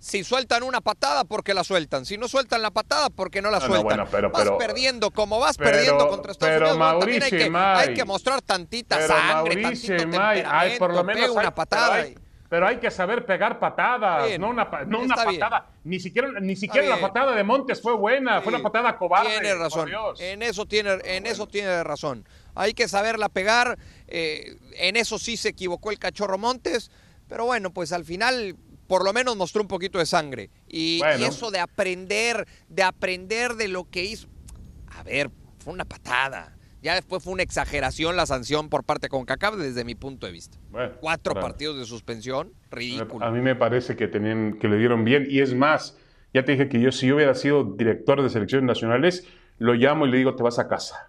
Si 0.00 0.24
sueltan 0.24 0.64
una 0.64 0.80
patada, 0.80 1.22
porque 1.22 1.54
la 1.54 1.62
sueltan. 1.62 2.04
Si 2.04 2.18
no 2.18 2.26
sueltan 2.26 2.60
la 2.60 2.72
patada, 2.72 3.08
porque 3.08 3.40
no 3.40 3.52
la 3.52 3.60
sueltan. 3.60 4.08
pero, 4.10 4.32
vas 4.32 4.50
perdiendo, 4.58 5.12
como 5.12 5.38
vas 5.38 5.56
perdiendo 5.56 6.08
contra 6.08 6.32
Estados 6.32 6.54
pero 6.54 6.70
Unidos. 6.70 6.78
Mauricio 6.78 7.24
hay, 7.24 7.30
que, 7.30 7.56
hay 7.56 7.94
que 7.94 8.04
mostrar 8.04 8.42
tantita 8.42 9.00
sangre, 9.06 9.62
Mauricio 9.62 9.96
tantito 9.96 10.20
hay, 10.20 10.76
por 10.76 10.92
lo 10.92 11.04
menos 11.04 11.30
una 11.30 11.54
patada. 11.54 12.04
Pero 12.48 12.66
hay, 12.66 12.76
que 12.76 12.90
saber 12.90 13.26
pegar 13.26 13.58
patadas, 13.58 14.38
no 14.38 14.50
una, 14.50 14.68
no 14.86 15.00
una 15.00 15.16
patada. 15.16 15.66
Ni 15.82 15.98
siquiera, 15.98 16.28
ni 16.40 16.54
siquiera 16.56 16.86
la 16.86 17.00
patada 17.00 17.34
de 17.34 17.42
Montes 17.42 17.80
fue 17.80 17.94
buena, 17.96 18.42
fue 18.42 18.52
una 18.52 18.62
patada 18.62 18.96
cobarde. 18.96 19.30
Tiene 19.30 19.54
razón. 19.54 19.90
En 20.18 20.42
eso 20.42 20.66
tiene, 20.66 20.98
en 21.04 21.26
eso 21.26 21.48
tiene 21.48 21.82
razón. 21.82 22.26
Hay 22.54 22.74
que 22.74 22.86
saberla 22.86 23.28
pegar. 23.28 23.78
Eh, 24.06 24.56
en 24.76 24.96
eso 24.96 25.18
sí 25.18 25.36
se 25.36 25.48
equivocó 25.48 25.90
el 25.90 25.98
cachorro 25.98 26.38
Montes. 26.38 26.90
Pero 27.28 27.46
bueno, 27.46 27.72
pues 27.72 27.92
al 27.92 28.04
final 28.04 28.56
por 28.86 29.04
lo 29.04 29.12
menos 29.12 29.36
mostró 29.36 29.62
un 29.62 29.68
poquito 29.68 29.98
de 29.98 30.06
sangre. 30.06 30.50
Y, 30.68 31.00
eso 31.20 31.50
de 31.50 31.60
aprender, 31.60 32.46
de 32.68 32.82
aprender 32.82 33.54
de 33.54 33.68
lo 33.68 33.88
que 33.88 34.04
hizo. 34.04 34.28
A 34.88 35.02
ver, 35.02 35.30
fue 35.58 35.72
una 35.72 35.84
patada. 35.84 36.53
Ya 36.84 36.94
después 36.94 37.24
fue 37.24 37.32
una 37.32 37.42
exageración 37.42 38.14
la 38.14 38.26
sanción 38.26 38.68
por 38.68 38.84
parte 38.84 39.06
de 39.06 39.08
CONCACAF 39.08 39.56
desde 39.56 39.84
mi 39.84 39.94
punto 39.94 40.26
de 40.26 40.32
vista. 40.32 40.58
Cuatro 41.00 41.32
partidos 41.32 41.78
de 41.78 41.86
suspensión, 41.86 42.52
ridículo. 42.70 43.24
A 43.24 43.30
mí 43.30 43.40
me 43.40 43.54
parece 43.54 43.96
que, 43.96 44.06
tenían, 44.06 44.58
que 44.58 44.68
le 44.68 44.76
dieron 44.76 45.02
bien. 45.02 45.26
Y 45.26 45.40
es 45.40 45.54
más, 45.54 45.98
ya 46.34 46.44
te 46.44 46.52
dije 46.52 46.68
que 46.68 46.78
yo 46.78 46.92
si 46.92 47.06
yo 47.06 47.16
hubiera 47.16 47.34
sido 47.34 47.64
director 47.64 48.22
de 48.22 48.28
selecciones 48.28 48.66
nacionales, 48.66 49.26
lo 49.56 49.72
llamo 49.72 50.06
y 50.06 50.10
le 50.10 50.18
digo 50.18 50.36
te 50.36 50.42
vas 50.42 50.58
a 50.58 50.68
casa. 50.68 51.08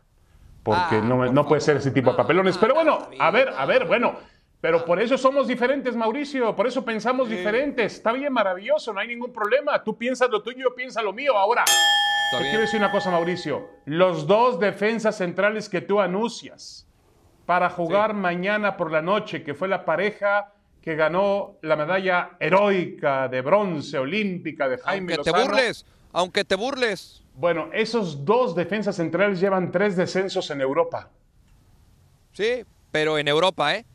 Porque 0.63 0.95
ah, 0.95 1.01
no, 1.03 1.29
no 1.33 1.45
puede 1.45 1.59
ser 1.59 1.75
ese 1.75 1.91
tipo 1.91 2.11
de 2.11 2.15
papelones. 2.15 2.57
Pero 2.57 2.73
bueno, 2.73 3.09
a 3.19 3.29
ver, 3.31 3.49
a 3.49 3.65
ver, 3.65 3.85
bueno, 3.85 4.15
pero 4.61 4.85
por 4.85 5.01
eso 5.01 5.17
somos 5.17 5.45
diferentes, 5.45 5.93
Mauricio, 5.93 6.55
por 6.55 6.67
eso 6.67 6.85
pensamos 6.85 7.27
diferentes. 7.27 7.95
Está 7.95 8.13
bien, 8.13 8.31
maravilloso, 8.31 8.93
no 8.93 9.01
hay 9.01 9.09
ningún 9.09 9.33
problema. 9.33 9.83
Tú 9.83 9.97
piensas 9.97 10.29
lo 10.29 10.41
tuyo, 10.41 10.69
yo 10.69 10.73
pienso 10.73 11.01
lo 11.01 11.11
mío. 11.11 11.37
Ahora, 11.37 11.65
te 12.31 12.37
quiero 12.43 12.61
decir 12.61 12.79
una 12.79 12.91
cosa, 12.91 13.11
Mauricio. 13.11 13.69
Los 13.85 14.27
dos 14.27 14.59
defensas 14.59 15.17
centrales 15.17 15.69
que 15.69 15.81
tú 15.81 15.99
anuncias 15.99 16.87
para 17.45 17.69
jugar 17.69 18.13
mañana 18.13 18.77
por 18.77 18.91
la 18.91 19.01
noche, 19.01 19.43
que 19.43 19.53
fue 19.53 19.67
la 19.67 19.85
pareja 19.85 20.51
que 20.81 20.95
ganó 20.95 21.57
la 21.61 21.75
medalla 21.75 22.31
heroica 22.39 23.27
de 23.27 23.41
bronce 23.41 23.97
olímpica 23.97 24.67
de 24.67 24.77
Jaime 24.77 25.15
Aunque 25.15 25.31
te 25.31 25.37
burles, 25.37 25.85
aunque 26.13 26.45
te 26.45 26.55
burles. 26.55 27.23
Bueno, 27.33 27.69
esos 27.73 28.23
dos 28.23 28.55
defensas 28.55 28.95
centrales 28.95 29.39
llevan 29.39 29.71
tres 29.71 29.95
descensos 29.95 30.49
en 30.51 30.61
Europa. 30.61 31.09
Sí, 32.33 32.63
pero 32.91 33.17
en 33.17 33.27
Europa, 33.27 33.75
¿eh? 33.75 33.85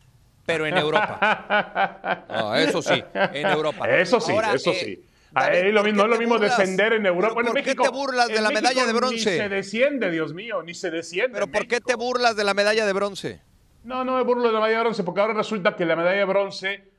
pero 0.45 0.67
en 0.67 0.77
Europa. 0.77 2.25
eso 2.57 2.83
sí, 2.83 3.03
en 3.15 3.47
Europa. 3.47 3.89
Eso 3.89 4.21
sí, 4.21 4.33
eso 4.53 4.73
sí. 4.73 5.05
Ahí 5.35 5.73
lo 5.73 5.85
mismo, 5.85 5.99
no 5.99 6.05
es 6.05 6.11
lo 6.11 6.19
mismo 6.19 6.39
descender 6.39 6.95
en 6.95 7.07
Europa. 7.07 7.43
¿Por 7.43 7.63
qué 7.63 7.75
te 7.75 7.89
burlas 7.89 8.29
de 8.29 8.41
la 8.41 8.51
medalla 8.51 8.87
de 8.87 8.93
bronce? 8.93 9.31
Ni 9.31 9.37
se 9.39 9.49
desciende, 9.49 10.11
Dios 10.11 10.35
mío, 10.35 10.63
ni 10.63 10.75
se 10.75 10.91
desciende. 10.91 11.33
¿Pero 11.33 11.47
por 11.47 11.67
qué 11.67 11.81
te 11.81 11.95
burlas 11.95 12.37
de 12.37 12.45
la 12.45 12.55
medalla 12.55 12.87
de 12.87 12.93
bronce? 12.93 13.41
No, 13.85 14.05
no 14.05 14.17
me 14.17 14.23
burlo 14.23 14.45
de 14.49 14.53
la 14.53 14.61
medalla 14.61 14.79
de 14.79 14.83
bronce, 14.85 15.05
porque 15.05 15.21
ahora 15.21 15.35
resulta 15.35 15.77
que 15.77 15.87
la 15.87 15.97
medalla 15.97 16.19
de 16.19 16.25
bronce 16.25 16.91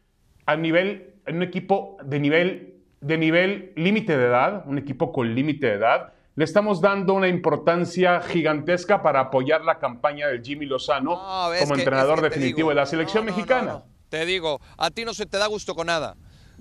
a 0.46 0.56
nivel, 0.56 1.16
en 1.26 1.38
un 1.38 1.44
equipo 1.44 1.98
de 2.04 2.20
nivel, 2.20 2.82
de 3.02 3.18
nivel 3.18 3.74
límite 3.76 4.18
de 4.18 4.26
edad, 4.26 4.64
un 4.66 4.78
equipo 4.78 5.12
con 5.12 5.36
límite 5.36 5.68
de 5.68 5.74
edad, 5.74 6.14
le 6.36 6.46
estamos 6.46 6.82
dando 6.82 7.14
una 7.14 7.28
importancia 7.28 8.22
gigantesca 8.22 9.04
para 9.04 9.20
apoyar 9.20 9.64
la 9.64 9.80
campaña 9.80 10.28
del 10.28 10.42
Jimmy 10.42 10.66
Lozano 10.66 11.22
como 11.60 11.76
entrenador 11.76 12.22
definitivo 12.22 12.70
de 12.70 12.76
la 12.76 12.86
selección 12.86 13.26
mexicana. 13.26 13.84
te 14.10 14.26
digo, 14.26 14.62
a 14.78 14.90
ti 14.92 15.06
no 15.06 15.14
se 15.14 15.26
te 15.26 15.38
da 15.38 15.48
gusto 15.48 15.76
con 15.76 15.88
nada. 15.88 16.16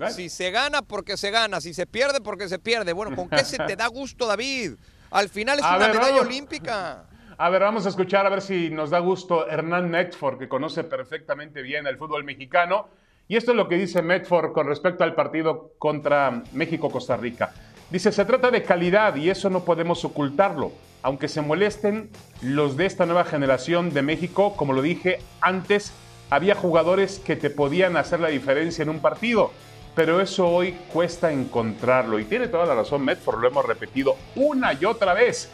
Si 0.09 0.29
se 0.29 0.51
gana, 0.51 0.81
porque 0.81 1.17
se 1.17 1.29
gana. 1.31 1.61
Si 1.61 1.73
se 1.73 1.85
pierde, 1.85 2.21
porque 2.21 2.49
se 2.49 2.57
pierde. 2.57 2.93
Bueno, 2.93 3.15
¿con 3.15 3.29
qué 3.29 3.43
se 3.43 3.57
te 3.57 3.75
da 3.75 3.87
gusto, 3.87 4.25
David? 4.25 4.73
Al 5.11 5.29
final 5.29 5.59
es 5.59 5.65
una 5.65 5.87
medalla 5.89 6.21
olímpica. 6.21 7.05
A 7.37 7.49
ver, 7.49 7.61
vamos 7.61 7.85
a 7.85 7.89
escuchar 7.89 8.25
a 8.25 8.29
ver 8.29 8.41
si 8.41 8.69
nos 8.69 8.91
da 8.91 8.99
gusto 8.99 9.47
Hernán 9.47 9.91
Netford, 9.91 10.37
que 10.37 10.47
conoce 10.47 10.83
perfectamente 10.83 11.61
bien 11.61 11.87
el 11.87 11.97
fútbol 11.97 12.23
mexicano. 12.23 12.87
Y 13.27 13.35
esto 13.35 13.51
es 13.51 13.57
lo 13.57 13.67
que 13.67 13.77
dice 13.77 14.01
Medford 14.01 14.51
con 14.51 14.67
respecto 14.67 15.03
al 15.03 15.15
partido 15.15 15.73
contra 15.79 16.43
México-Costa 16.51 17.17
Rica. 17.17 17.53
Dice, 17.89 18.11
se 18.11 18.25
trata 18.25 18.51
de 18.51 18.63
calidad 18.63 19.15
y 19.15 19.29
eso 19.29 19.49
no 19.49 19.65
podemos 19.65 20.05
ocultarlo. 20.05 20.71
Aunque 21.01 21.27
se 21.27 21.41
molesten 21.41 22.09
los 22.41 22.77
de 22.77 22.85
esta 22.85 23.05
nueva 23.05 23.25
generación 23.25 23.91
de 23.91 24.01
México, 24.01 24.55
como 24.55 24.73
lo 24.73 24.81
dije 24.81 25.19
antes, 25.41 25.93
había 26.29 26.55
jugadores 26.55 27.19
que 27.19 27.35
te 27.35 27.49
podían 27.49 27.97
hacer 27.97 28.19
la 28.19 28.29
diferencia 28.29 28.83
en 28.83 28.89
un 28.89 28.99
partido 28.99 29.51
pero 29.95 30.21
eso 30.21 30.47
hoy 30.47 30.73
cuesta 30.91 31.31
encontrarlo. 31.31 32.19
Y 32.19 32.25
tiene 32.25 32.47
toda 32.47 32.65
la 32.65 32.75
razón 32.75 33.03
Medford, 33.03 33.39
lo 33.39 33.47
hemos 33.47 33.65
repetido 33.65 34.15
una 34.35 34.73
y 34.73 34.85
otra 34.85 35.13
vez. 35.13 35.49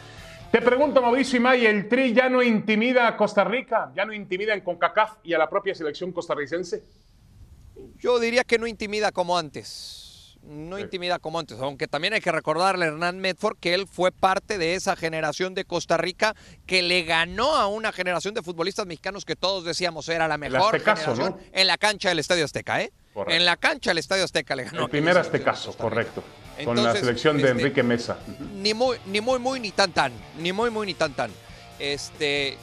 Te 0.52 0.62
pregunto, 0.62 1.02
Mauricio 1.02 1.38
Imay, 1.38 1.66
¿el 1.66 1.90
Tri 1.90 2.14
ya 2.14 2.30
no 2.30 2.42
intimida 2.42 3.08
a 3.08 3.18
Costa 3.18 3.44
Rica? 3.44 3.92
¿Ya 3.96 4.06
no 4.06 4.14
intimida 4.14 4.54
en 4.54 4.62
CONCACAF 4.62 5.18
y 5.24 5.34
a 5.34 5.38
la 5.38 5.50
propia 5.50 5.76
selección 5.76 6.14
costarricense? 6.14 6.84
Yo 8.00 8.20
diría 8.20 8.44
que 8.44 8.58
no 8.58 8.66
intimida 8.66 9.12
como 9.12 9.38
antes. 9.38 10.38
No 10.44 10.80
intimida 10.80 11.20
como 11.20 11.40
antes, 11.40 11.60
aunque 11.60 11.90
también 11.90 12.14
hay 12.14 12.22
que 12.22 12.32
recordarle 12.32 12.86
a 12.86 12.88
Hernán 12.88 13.20
Medford 13.20 13.58
que 13.60 13.74
él 13.74 13.86
fue 13.86 14.14
parte 14.14 14.58
de 14.58 14.76
esa 14.76 14.96
generación 14.96 15.54
de 15.54 15.66
Costa 15.66 15.98
Rica 15.98 16.36
que 16.66 16.82
le 16.82 17.04
ganó 17.04 17.58
a 17.58 17.68
una 17.68 17.92
generación 17.92 18.34
de 18.34 18.42
futbolistas 18.42 18.86
mexicanos 18.86 19.26
que 19.26 19.36
todos 19.36 19.66
decíamos 19.66 20.08
era 20.08 20.30
la 20.30 20.38
mejor 20.38 20.80
generación 20.80 21.36
en 21.52 21.68
la 21.68 21.78
cancha 21.78 22.08
del 22.08 22.20
Estadio 22.20 22.46
Azteca, 22.46 22.82
¿eh? 22.82 22.94
En 23.28 23.46
la 23.46 23.58
cancha 23.58 23.90
del 23.92 23.98
Estadio 23.98 24.24
Azteca 24.24 24.56
le 24.56 24.66
ganó. 24.66 24.84
El 24.84 24.90
primer 24.90 25.18
Aztecaso, 25.18 25.76
correcto. 25.76 26.24
con 26.64 26.82
la 26.82 26.94
selección 26.94 27.38
de 27.38 27.44
este, 27.44 27.60
Enrique 27.60 27.84
Mesa. 27.84 28.18
Ni 28.56 28.74
muy, 28.74 28.98
ni 29.08 29.22
muy, 29.22 29.40
muy, 29.40 29.60
ni 29.60 29.72
tan 29.72 29.92
tan. 29.92 30.12
Ni 30.40 30.54
muy, 30.54 30.70
muy, 30.70 30.88
ni 30.88 30.94
tan 30.94 31.14
tan. 31.14 31.32
Este. 31.80 32.58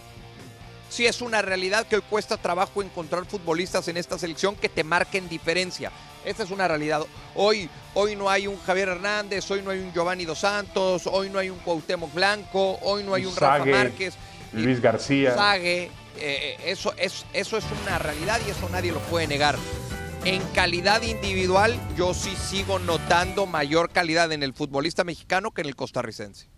Sí 0.90 1.06
es 1.06 1.22
una 1.22 1.42
realidad 1.42 1.86
que 1.86 1.96
hoy 1.96 2.02
cuesta 2.08 2.36
trabajo 2.36 2.80
encontrar 2.80 3.24
futbolistas 3.26 3.88
en 3.88 3.96
esta 3.96 4.16
selección 4.16 4.54
que 4.54 4.68
te 4.68 4.84
marquen 4.84 5.28
diferencia. 5.28 5.90
Esta 6.24 6.44
es 6.44 6.50
una 6.50 6.68
realidad. 6.68 7.02
Hoy, 7.34 7.68
hoy 7.94 8.14
no 8.14 8.30
hay 8.30 8.46
un 8.46 8.56
Javier 8.60 8.90
Hernández, 8.90 9.50
hoy 9.50 9.60
no 9.62 9.70
hay 9.70 9.80
un 9.80 9.92
Giovanni 9.92 10.24
Dos 10.24 10.38
Santos, 10.38 11.08
hoy 11.08 11.30
no 11.30 11.40
hay 11.40 11.50
un 11.50 11.58
Cuauhtémoc 11.58 12.14
Blanco, 12.14 12.78
hoy 12.82 13.02
no 13.02 13.14
hay 13.14 13.26
un 13.26 13.34
Rafa 13.34 13.64
Márquez. 13.64 14.14
Luis 14.52 14.80
García. 14.80 15.34
Sague, 15.34 15.90
eh, 16.18 16.56
eso, 16.64 16.94
es, 16.96 17.26
eso 17.32 17.56
es 17.56 17.64
una 17.82 17.98
realidad 17.98 18.40
y 18.46 18.50
eso 18.50 18.68
nadie 18.68 18.92
lo 18.92 19.00
puede 19.00 19.26
negar. 19.26 19.56
En 20.26 20.40
calidad 20.54 21.02
individual, 21.02 21.74
yo 21.98 22.14
sí 22.14 22.30
sigo 22.30 22.78
notando 22.78 23.44
mayor 23.44 23.90
calidad 23.90 24.32
en 24.32 24.42
el 24.42 24.54
futbolista 24.54 25.04
mexicano 25.04 25.50
que 25.50 25.60
en 25.60 25.68
el 25.68 25.76
costarricense. 25.76 26.48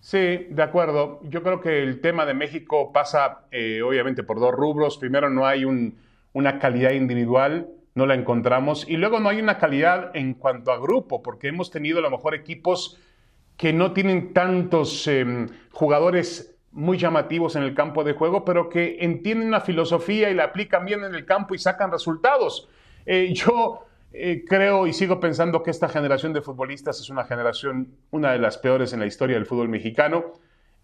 Sí, 0.00 0.46
de 0.50 0.62
acuerdo. 0.62 1.20
Yo 1.22 1.42
creo 1.42 1.62
que 1.62 1.82
el 1.82 2.02
tema 2.02 2.26
de 2.26 2.34
México 2.34 2.92
pasa 2.92 3.46
eh, 3.50 3.80
obviamente 3.80 4.24
por 4.24 4.38
dos 4.38 4.52
rubros. 4.52 4.98
Primero, 4.98 5.30
no 5.30 5.46
hay 5.46 5.64
una 5.64 6.58
calidad 6.58 6.90
individual, 6.90 7.70
no 7.94 8.04
la 8.04 8.14
encontramos. 8.14 8.86
Y 8.86 8.98
luego 8.98 9.20
no 9.20 9.30
hay 9.30 9.40
una 9.40 9.56
calidad 9.56 10.14
en 10.14 10.34
cuanto 10.34 10.70
a 10.70 10.76
grupo, 10.76 11.22
porque 11.22 11.48
hemos 11.48 11.70
tenido 11.70 12.00
a 12.00 12.02
lo 12.02 12.10
mejor 12.10 12.34
equipos 12.34 13.00
que 13.56 13.72
no 13.72 13.92
tienen 13.92 14.34
tantos 14.34 15.06
em, 15.06 15.48
jugadores 15.70 16.58
muy 16.72 16.98
llamativos 16.98 17.56
en 17.56 17.62
el 17.62 17.74
campo 17.74 18.04
de 18.04 18.12
juego, 18.12 18.44
pero 18.44 18.68
que 18.68 18.98
entienden 19.00 19.48
una 19.48 19.60
filosofía 19.60 20.28
y 20.28 20.34
la 20.34 20.44
aplican 20.44 20.84
bien 20.84 21.04
en 21.04 21.14
el 21.14 21.24
campo 21.24 21.54
y 21.54 21.58
sacan 21.58 21.90
resultados. 21.90 22.68
Eh, 23.06 23.32
yo 23.34 23.84
eh, 24.12 24.44
creo 24.46 24.86
y 24.86 24.92
sigo 24.92 25.20
pensando 25.20 25.62
que 25.62 25.70
esta 25.70 25.88
generación 25.88 26.32
de 26.32 26.40
futbolistas 26.40 27.00
es 27.00 27.10
una 27.10 27.24
generación, 27.24 27.96
una 28.10 28.32
de 28.32 28.38
las 28.38 28.58
peores 28.58 28.92
en 28.92 29.00
la 29.00 29.06
historia 29.06 29.36
del 29.36 29.46
fútbol 29.46 29.68
mexicano. 29.68 30.32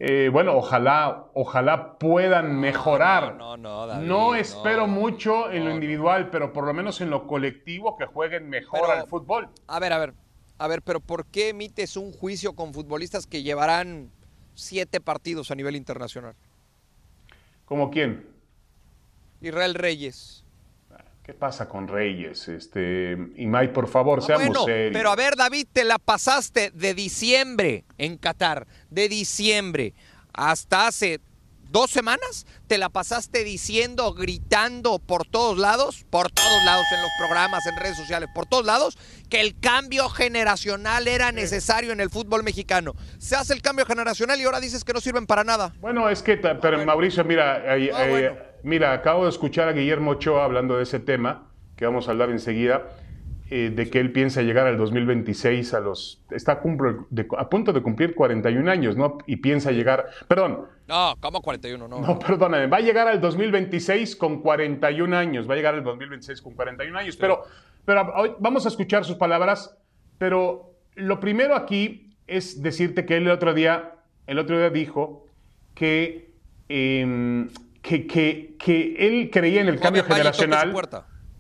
Eh, 0.03 0.31
bueno, 0.33 0.57
ojalá, 0.57 1.27
ojalá 1.35 1.99
puedan 1.99 2.59
mejorar. 2.59 3.37
No, 3.37 3.57
no, 3.57 3.87
no, 3.87 4.01
no 4.01 4.35
espero 4.35 4.87
mucho 4.87 5.51
en 5.51 5.67
lo 5.67 5.71
individual, 5.71 6.31
pero 6.31 6.55
por 6.55 6.65
lo 6.65 6.73
menos 6.73 7.01
en 7.03 7.11
lo 7.11 7.27
colectivo 7.27 7.97
que 7.97 8.07
jueguen 8.07 8.49
mejor 8.49 8.91
al 8.91 9.07
fútbol. 9.07 9.49
A 9.67 9.79
ver, 9.79 9.93
a 9.93 9.99
ver, 9.99 10.15
a 10.59 10.69
ver, 10.69 10.83
pero 10.83 11.01
¿por 11.01 11.27
qué 11.27 11.51
emites 11.51 11.99
un 11.99 12.13
juicio 12.13 12.55
con 12.55 12.73
futbolistas 12.73 13.27
que 13.27 13.43
llevarán 13.43 14.11
siete 14.55 15.01
partidos 15.01 15.51
a 15.51 15.55
nivel 15.55 15.77
internacional? 15.77 16.35
¿Como 17.67 17.91
quién? 17.91 18.27
Israel 19.41 19.75
Reyes. 19.75 20.45
¿Qué 21.31 21.35
pasa 21.35 21.69
con 21.69 21.87
Reyes? 21.87 22.49
Este, 22.49 23.17
Imay, 23.37 23.73
por 23.73 23.87
favor, 23.87 24.19
ah, 24.21 24.27
seamos 24.27 24.65
serios. 24.65 24.93
Pero 24.93 25.13
a 25.13 25.15
ver, 25.15 25.37
David, 25.37 25.69
te 25.73 25.85
la 25.85 26.01
pasaste 26.01 26.73
de 26.73 26.93
diciembre 26.93 27.85
en 27.99 28.17
Qatar, 28.17 28.67
de 28.91 29.09
diciembre 29.09 29.95
hasta 30.35 30.89
hace 30.89 31.21
dos 31.71 31.93
semanas, 31.93 32.47
te 32.67 32.79
la 32.79 32.89
pasaste 32.89 33.45
diciendo, 33.45 34.13
gritando 34.13 34.99
por 34.99 35.25
todos 35.25 35.57
lados, 35.57 36.05
por 36.11 36.33
todos 36.33 36.65
lados, 36.65 36.85
en 36.93 37.01
los 37.01 37.11
programas, 37.17 37.65
en 37.65 37.77
redes 37.77 37.97
sociales, 37.97 38.29
por 38.35 38.47
todos 38.47 38.67
lados, 38.67 38.99
que 39.29 39.41
el 39.41 39.57
cambio 39.61 40.09
generacional 40.09 41.07
era 41.07 41.31
necesario 41.31 41.93
en 41.93 42.01
el 42.01 42.11
fútbol 42.11 42.43
mexicano. 42.43 42.97
Se 43.19 43.37
hace 43.37 43.55
el 43.55 43.63
cambio 43.63 43.87
generacional 43.87 44.41
y 44.41 44.43
ahora 44.43 44.59
dices 44.59 44.83
que 44.83 44.93
no 44.93 45.01
sirven 45.01 45.29
para 45.29 45.45
nada. 45.45 45.73
Bueno, 45.81 46.09
es 46.09 46.23
que, 46.23 46.39
pero 46.39 46.85
Mauricio, 46.85 47.25
mira, 47.25 47.63
ah, 47.69 48.50
Mira, 48.63 48.93
acabo 48.93 49.25
de 49.25 49.31
escuchar 49.31 49.69
a 49.69 49.73
Guillermo 49.73 50.13
Ochoa 50.13 50.45
hablando 50.45 50.77
de 50.77 50.83
ese 50.83 51.01
tema, 51.01 51.49
que 51.77 51.87
vamos 51.87 52.09
a 52.09 52.11
hablar 52.11 52.31
enseguida, 52.31 52.89
eh, 53.53 53.73
de 53.75 53.91
que 53.91 53.99
él 53.99 54.13
piensa 54.13 54.43
llegar 54.43 54.69
al 54.69 54.77
2026 54.77 55.75
a 55.75 55.81
los... 55.81 56.23
Está 56.31 56.53
a, 56.53 57.49
punto 57.51 57.73
de 57.73 57.83
cumplir 57.83 58.15
41 58.15 58.71
años, 58.71 58.97
¿no? 58.97 59.19
Y 59.27 59.37
piensa 59.37 59.73
llegar... 59.73 60.07
Perdón. 60.29 60.67
No, 60.87 61.17
¿cómo 61.19 61.43
41? 61.43 61.89
No, 61.89 62.01
no, 62.01 62.19
perdóname. 62.19 62.69
Va 62.69 62.77
a 62.77 62.81
llegar 62.81 63.09
al 63.09 63.21
2026 63.21 64.15
con 64.15 64.41
41 64.41 65.17
años. 65.17 65.51
Va 65.51 65.55
a 65.55 65.57
llegar 65.57 65.75
al 65.75 65.83
2026 65.83 66.43
con 66.43 66.55
41 66.55 66.97
años. 66.97 67.17
Pero, 67.17 67.43
pero 67.85 68.13
hoy 68.15 68.33
vamos 68.39 68.67
a 68.67 68.69
escuchar 68.69 69.05
sus 69.05 69.17
palabras. 69.17 69.77
Pero 70.19 70.75
lo 70.95 71.19
primero 71.19 71.57
aquí 71.57 72.15
es 72.29 72.63
decirte 72.63 73.05
que 73.05 73.17
él 73.17 73.25
el 73.25 73.31
otro 73.31 73.53
día, 73.53 73.97
el 74.29 74.39
otro 74.39 74.59
día 74.59 74.71
dijo 74.71 75.27
que... 75.75 76.31
Em, 76.69 77.49
que, 77.91 78.07
que, 78.07 78.55
que 78.57 78.95
él 78.99 79.31
creía 79.33 79.61
en 79.61 79.67
el 79.67 79.81
cambio 79.81 80.05
generacional, 80.05 80.73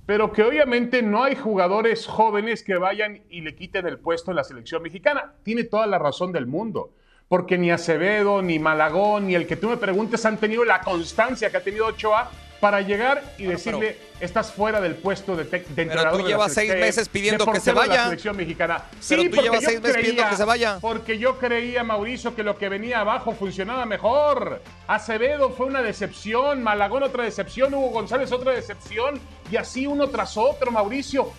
pero 0.04 0.32
que 0.32 0.42
obviamente 0.42 1.00
no 1.00 1.22
hay 1.22 1.36
jugadores 1.36 2.08
jóvenes 2.08 2.64
que 2.64 2.76
vayan 2.76 3.22
y 3.30 3.42
le 3.42 3.54
quiten 3.54 3.86
el 3.86 4.00
puesto 4.00 4.32
en 4.32 4.36
la 4.36 4.42
selección 4.42 4.82
mexicana. 4.82 5.34
Tiene 5.44 5.62
toda 5.62 5.86
la 5.86 6.00
razón 6.00 6.32
del 6.32 6.48
mundo, 6.48 6.92
porque 7.28 7.56
ni 7.56 7.70
Acevedo, 7.70 8.42
ni 8.42 8.58
Malagón, 8.58 9.28
ni 9.28 9.36
el 9.36 9.46
que 9.46 9.54
tú 9.54 9.68
me 9.68 9.76
preguntes 9.76 10.26
han 10.26 10.38
tenido 10.38 10.64
la 10.64 10.80
constancia 10.80 11.50
que 11.50 11.58
ha 11.58 11.62
tenido 11.62 11.86
Ochoa 11.86 12.28
para 12.60 12.82
llegar 12.82 13.22
y 13.38 13.46
decirle, 13.46 13.96
estás 14.20 14.52
fuera 14.52 14.80
del 14.80 14.94
puesto 14.94 15.34
de, 15.34 15.44
de 15.44 15.56
entrenador. 15.58 16.12
Pero 16.12 16.24
tú 16.24 16.28
llevas 16.28 16.52
seis 16.52 16.74
meses 16.74 17.08
pidiendo 17.08 17.50
que 17.50 17.58
se 17.58 17.72
vaya. 17.72 17.94
La 17.94 18.04
selección 18.04 18.36
mexicana. 18.36 18.84
Sí, 19.00 19.16
pero 19.16 19.30
tú 19.30 19.42
llevas 19.42 19.64
seis 19.64 19.80
meses 19.80 19.96
pidiendo 19.96 20.28
que 20.28 20.36
se 20.36 20.44
vaya. 20.44 20.78
Porque 20.80 21.18
yo 21.18 21.38
creía, 21.38 21.82
Mauricio, 21.82 22.34
que 22.34 22.42
lo 22.42 22.58
que 22.58 22.68
venía 22.68 23.00
abajo 23.00 23.32
funcionaba 23.32 23.86
mejor. 23.86 24.62
Acevedo 24.86 25.50
fue 25.50 25.66
una 25.66 25.82
decepción, 25.82 26.62
Malagón 26.62 27.02
otra 27.02 27.24
decepción, 27.24 27.72
Hugo 27.72 27.88
González 27.88 28.30
otra 28.30 28.52
decepción, 28.52 29.18
y 29.50 29.56
así 29.56 29.86
uno 29.86 30.08
tras 30.08 30.36
otro, 30.36 30.70
Mauricio. 30.70 31.32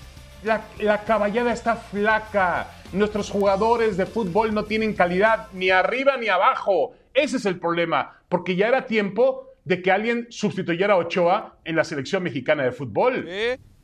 La, 0.44 0.62
la 0.80 1.04
caballada 1.04 1.54
está 1.54 1.76
flaca. 1.76 2.68
Nuestros 2.94 3.30
jugadores 3.30 3.96
de 3.96 4.08
fútbol 4.08 4.56
no 4.56 4.64
tienen 4.66 4.96
calidad 4.96 5.50
ni 5.54 5.70
arriba 5.70 6.18
ni 6.18 6.30
abajo. 6.30 6.94
Ese 7.14 7.38
es 7.38 7.46
el 7.46 7.60
problema, 7.60 8.18
porque 8.28 8.56
ya 8.56 8.68
era 8.68 8.88
tiempo 8.88 9.51
de 9.66 9.82
que 9.82 9.92
alguien 9.92 10.28
sustituyera 10.30 10.94
a 10.94 10.98
Ochoa 10.98 11.60
en 11.66 11.76
la 11.76 11.84
selección 11.84 12.24
mexicana 12.24 12.64
de 12.64 12.72
fútbol. 12.72 13.28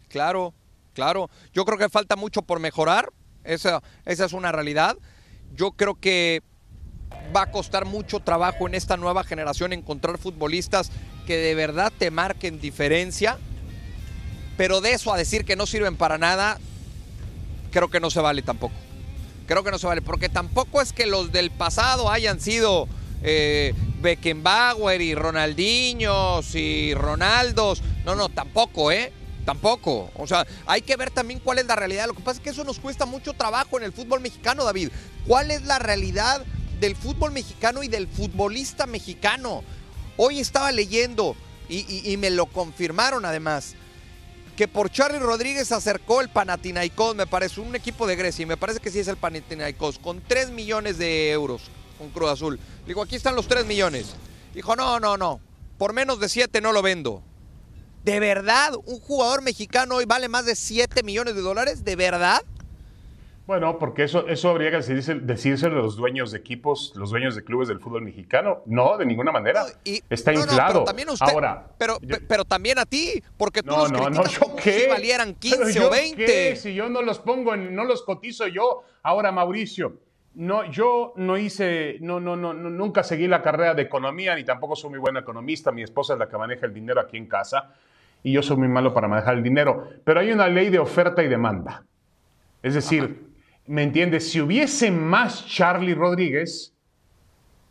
claro, 0.10 0.54
claro. 0.94 1.30
Yo 1.54 1.66
creo 1.66 1.78
que 1.78 1.90
falta 1.90 2.16
mucho 2.16 2.42
por 2.42 2.60
mejorar. 2.60 3.12
Esa, 3.44 3.82
esa 4.06 4.26
es 4.26 4.34
una 4.34 4.52
realidad. 4.52 4.98
Yo 5.56 5.72
creo 5.72 5.96
que 5.96 6.42
va 7.36 7.44
a 7.44 7.52
costar 7.52 7.86
mucho 7.86 8.20
trabajo 8.20 8.68
en 8.68 8.76
esta 8.76 8.98
nueva 8.98 9.24
generación 9.24 9.72
encontrar 9.72 10.18
futbolistas 10.18 10.92
que 11.26 11.38
de 11.38 11.56
verdad 11.56 11.92
te 11.98 12.12
marquen 12.12 12.60
diferencia. 12.60 13.38
pero 14.58 14.82
de 14.82 14.94
eso 14.94 15.14
a 15.14 15.18
decir 15.18 15.46
que 15.46 15.56
no 15.56 15.68
sirven 15.68 15.96
para 15.96 16.18
nada, 16.18 16.58
creo 17.72 17.90
que 17.90 18.00
no 18.00 18.10
se 18.10 18.20
vale 18.20 18.42
tampoco. 18.42 18.74
Creo 19.46 19.64
que 19.64 19.72
no 19.72 19.78
se 19.78 19.88
vale, 19.88 20.02
porque 20.02 20.30
tampoco 20.30 20.82
es 20.82 20.92
que 20.92 21.06
los 21.06 21.32
del 21.32 21.52
pasado 21.52 22.10
hayan 22.10 22.42
sido 22.42 22.88
eh, 23.24 23.74
Beckenbauer 24.02 25.02
y 25.02 25.16
Ronaldinho 25.16 26.42
y 26.54 26.94
Ronaldos. 26.94 27.82
No, 28.06 28.16
no, 28.16 28.30
tampoco, 28.30 28.92
¿eh? 28.92 29.12
Tampoco. 29.46 30.12
O 30.16 30.28
sea, 30.28 30.46
hay 30.66 30.82
que 30.82 30.96
ver 30.98 31.10
también 31.10 31.40
cuál 31.40 31.60
es 31.60 31.66
la 31.66 31.76
realidad. 31.76 32.08
Lo 32.08 32.14
que 32.14 32.22
pasa 32.22 32.38
es 32.38 32.44
que 32.44 32.50
eso 32.50 32.64
nos 32.64 32.80
cuesta 32.80 33.06
mucho 33.06 33.34
trabajo 33.34 33.78
en 33.78 33.84
el 33.84 33.94
fútbol 33.94 34.22
mexicano, 34.22 34.64
David. 34.64 34.90
¿Cuál 35.26 35.52
es 35.52 35.64
la 35.64 35.80
realidad 35.80 36.46
del 36.80 36.96
fútbol 36.96 37.32
mexicano 37.32 37.84
y 37.84 37.88
del 37.88 38.08
futbolista 38.08 38.86
mexicano? 38.86 39.64
Hoy 40.18 40.40
estaba 40.40 40.72
leyendo 40.72 41.36
y, 41.70 42.16
me 42.18 42.30
lo 42.30 42.46
confirmaron 42.46 43.26
además 43.26 43.76
que 44.56 44.68
por 44.68 44.90
Charlie 44.90 45.20
Rodríguez 45.20 45.72
acercó 45.72 46.22
el 46.22 46.30
Panathinaikos, 46.30 47.16
me 47.16 47.28
parece, 47.28 47.62
un 47.62 47.76
equipo 47.76 48.08
de 48.08 48.16
Grecia, 48.16 48.42
y 48.42 48.48
me 48.48 48.58
parece 48.58 48.80
que 48.80 48.90
sí 48.90 48.98
es 48.98 49.08
el 49.08 49.16
Panathinaikos, 49.16 50.00
con 50.00 50.20
3 50.20 50.50
millones 50.50 50.98
de 50.98 51.30
euros 51.32 51.70
con 51.98 52.10
Cruz 52.10 52.30
Azul. 52.30 52.60
Digo, 52.86 53.02
aquí 53.02 53.16
están 53.16 53.36
los 53.36 53.48
3 53.48 53.66
millones. 53.66 54.16
Dijo, 54.54 54.76
no, 54.76 55.00
no, 55.00 55.18
no, 55.18 55.40
por 55.78 55.94
menos 55.94 56.20
de 56.20 56.30
7 56.30 56.62
no 56.62 56.72
lo 56.72 56.82
vendo. 56.82 57.22
¿De 58.04 58.20
verdad? 58.20 58.74
¿Un 58.86 59.00
jugador 59.00 59.42
mexicano 59.42 59.96
hoy 59.96 60.06
vale 60.06 60.30
más 60.30 60.46
de 60.46 60.56
7 60.56 61.04
millones 61.04 61.36
de 61.36 61.42
dólares? 61.42 61.84
¿De 61.84 61.96
verdad? 61.96 62.42
Bueno, 63.48 63.80
porque 63.80 64.04
eso, 64.04 64.28
eso 64.28 64.50
habría 64.50 64.70
que 64.72 64.78
decirse, 64.78 65.66
a 65.66 65.70
los 65.70 65.96
dueños 65.96 66.32
de 66.32 66.38
equipos, 66.38 66.92
los 66.96 67.12
dueños 67.12 67.34
de 67.34 67.46
clubes 67.46 67.70
del 67.70 67.80
fútbol 67.80 68.02
mexicano. 68.02 68.62
No, 68.66 68.98
de 68.98 69.06
ninguna 69.06 69.32
manera. 69.32 69.66
Está 70.10 70.34
inflado. 70.34 70.74
pero 70.74 70.84
también 70.84 71.10
usted, 71.10 71.32
Ahora, 71.32 71.66
pero, 71.78 71.98
pero 72.28 72.44
también 72.44 72.78
a 72.78 72.86
ti, 72.86 73.24
porque 73.38 73.64
tú 73.64 73.72
no, 73.72 73.88
no, 73.88 74.10
no, 74.10 74.26
yo 74.28 74.54
qué. 74.62 74.82
si 74.82 74.88
valieran 74.88 75.34
15 75.40 75.80
o 75.80 75.90
20. 75.90 76.26
Qué? 76.26 76.56
Si 76.58 76.74
yo 76.74 76.90
no 76.90 77.02
los 77.02 77.20
pongo, 77.20 77.54
en, 77.54 77.74
no 77.74 77.86
los 77.86 78.04
cotizo 78.04 78.48
yo. 78.48 78.84
Ahora, 79.02 79.32
Mauricio, 79.32 79.98
no, 80.38 80.66
yo 80.72 81.14
no 81.18 81.38
hice, 81.38 81.98
no, 82.02 82.20
no, 82.20 82.36
no, 82.36 82.54
nunca 82.54 83.04
seguí 83.04 83.28
la 83.28 83.42
carrera 83.42 83.74
de 83.74 83.84
economía, 83.84 84.36
ni 84.36 84.44
tampoco 84.44 84.76
soy 84.76 84.92
muy 84.92 85.00
buen 85.00 85.18
economista. 85.18 85.72
Mi 85.72 85.84
esposa 85.84 86.14
es 86.14 86.20
la 86.20 86.28
que 86.28 86.38
maneja 86.38 86.66
el 86.66 86.74
dinero 86.74 87.02
aquí 87.02 87.18
en 87.18 87.28
casa 87.28 87.74
y 88.24 88.32
yo 88.32 88.42
soy 88.42 88.58
muy 88.58 88.68
malo 88.68 88.94
para 88.94 89.08
manejar 89.08 89.36
el 89.36 89.44
dinero. 89.44 89.90
Pero 90.04 90.20
hay 90.20 90.32
una 90.32 90.48
ley 90.48 90.70
de 90.70 90.80
oferta 90.80 91.22
y 91.22 91.28
demanda. 91.28 91.84
Es 92.64 92.74
decir, 92.74 93.28
¿Me 93.68 93.84
entiendes? 93.84 94.32
Si 94.32 94.40
hubiese 94.40 94.90
más 94.92 95.46
Charlie 95.46 95.94
Rodríguez, 95.94 96.74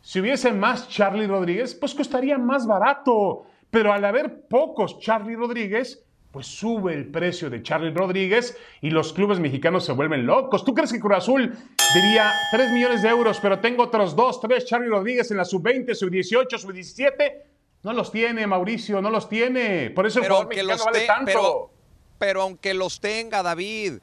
si 0.01 0.21
hubiese 0.21 0.53
más 0.53 0.87
Charlie 0.89 1.25
Rodríguez, 1.25 1.73
pues 1.73 1.95
costaría 1.95 2.37
más 2.37 2.67
barato. 2.67 3.47
Pero 3.71 3.91
al 3.91 4.05
haber 4.05 4.47
pocos 4.47 4.99
Charlie 4.99 5.35
Rodríguez, 5.35 6.05
pues 6.37 6.45
sube 6.45 6.93
el 6.93 7.07
precio 7.07 7.49
de 7.49 7.63
Charlie 7.63 7.89
Rodríguez 7.89 8.55
y 8.79 8.91
los 8.91 9.11
clubes 9.11 9.39
mexicanos 9.39 9.83
se 9.85 9.91
vuelven 9.91 10.27
locos. 10.27 10.63
¿Tú 10.63 10.75
crees 10.75 10.93
que 10.93 10.99
Cruz 10.99 11.17
Azul 11.17 11.51
diría 11.95 12.31
3 12.51 12.73
millones 12.73 13.01
de 13.01 13.09
euros, 13.09 13.39
pero 13.41 13.57
tengo 13.57 13.85
otros 13.85 14.15
2, 14.15 14.41
3 14.41 14.65
Charlie 14.65 14.87
Rodríguez 14.87 15.31
en 15.31 15.37
la 15.37 15.45
sub-20, 15.45 15.95
sub-18, 15.95 16.59
sub-17? 16.59 17.33
No 17.81 17.91
los 17.91 18.11
tiene, 18.11 18.45
Mauricio, 18.45 19.01
no 19.01 19.09
los 19.09 19.27
tiene. 19.27 19.89
Por 19.89 20.05
eso 20.05 20.19
el 20.19 20.27
jugador 20.27 20.49
mexicano 20.49 20.85
vale 20.85 21.07
tanto. 21.07 21.25
Pero, 21.25 21.71
pero 22.19 22.41
aunque 22.43 22.75
los 22.75 22.99
tenga, 22.99 23.41
David, 23.41 23.93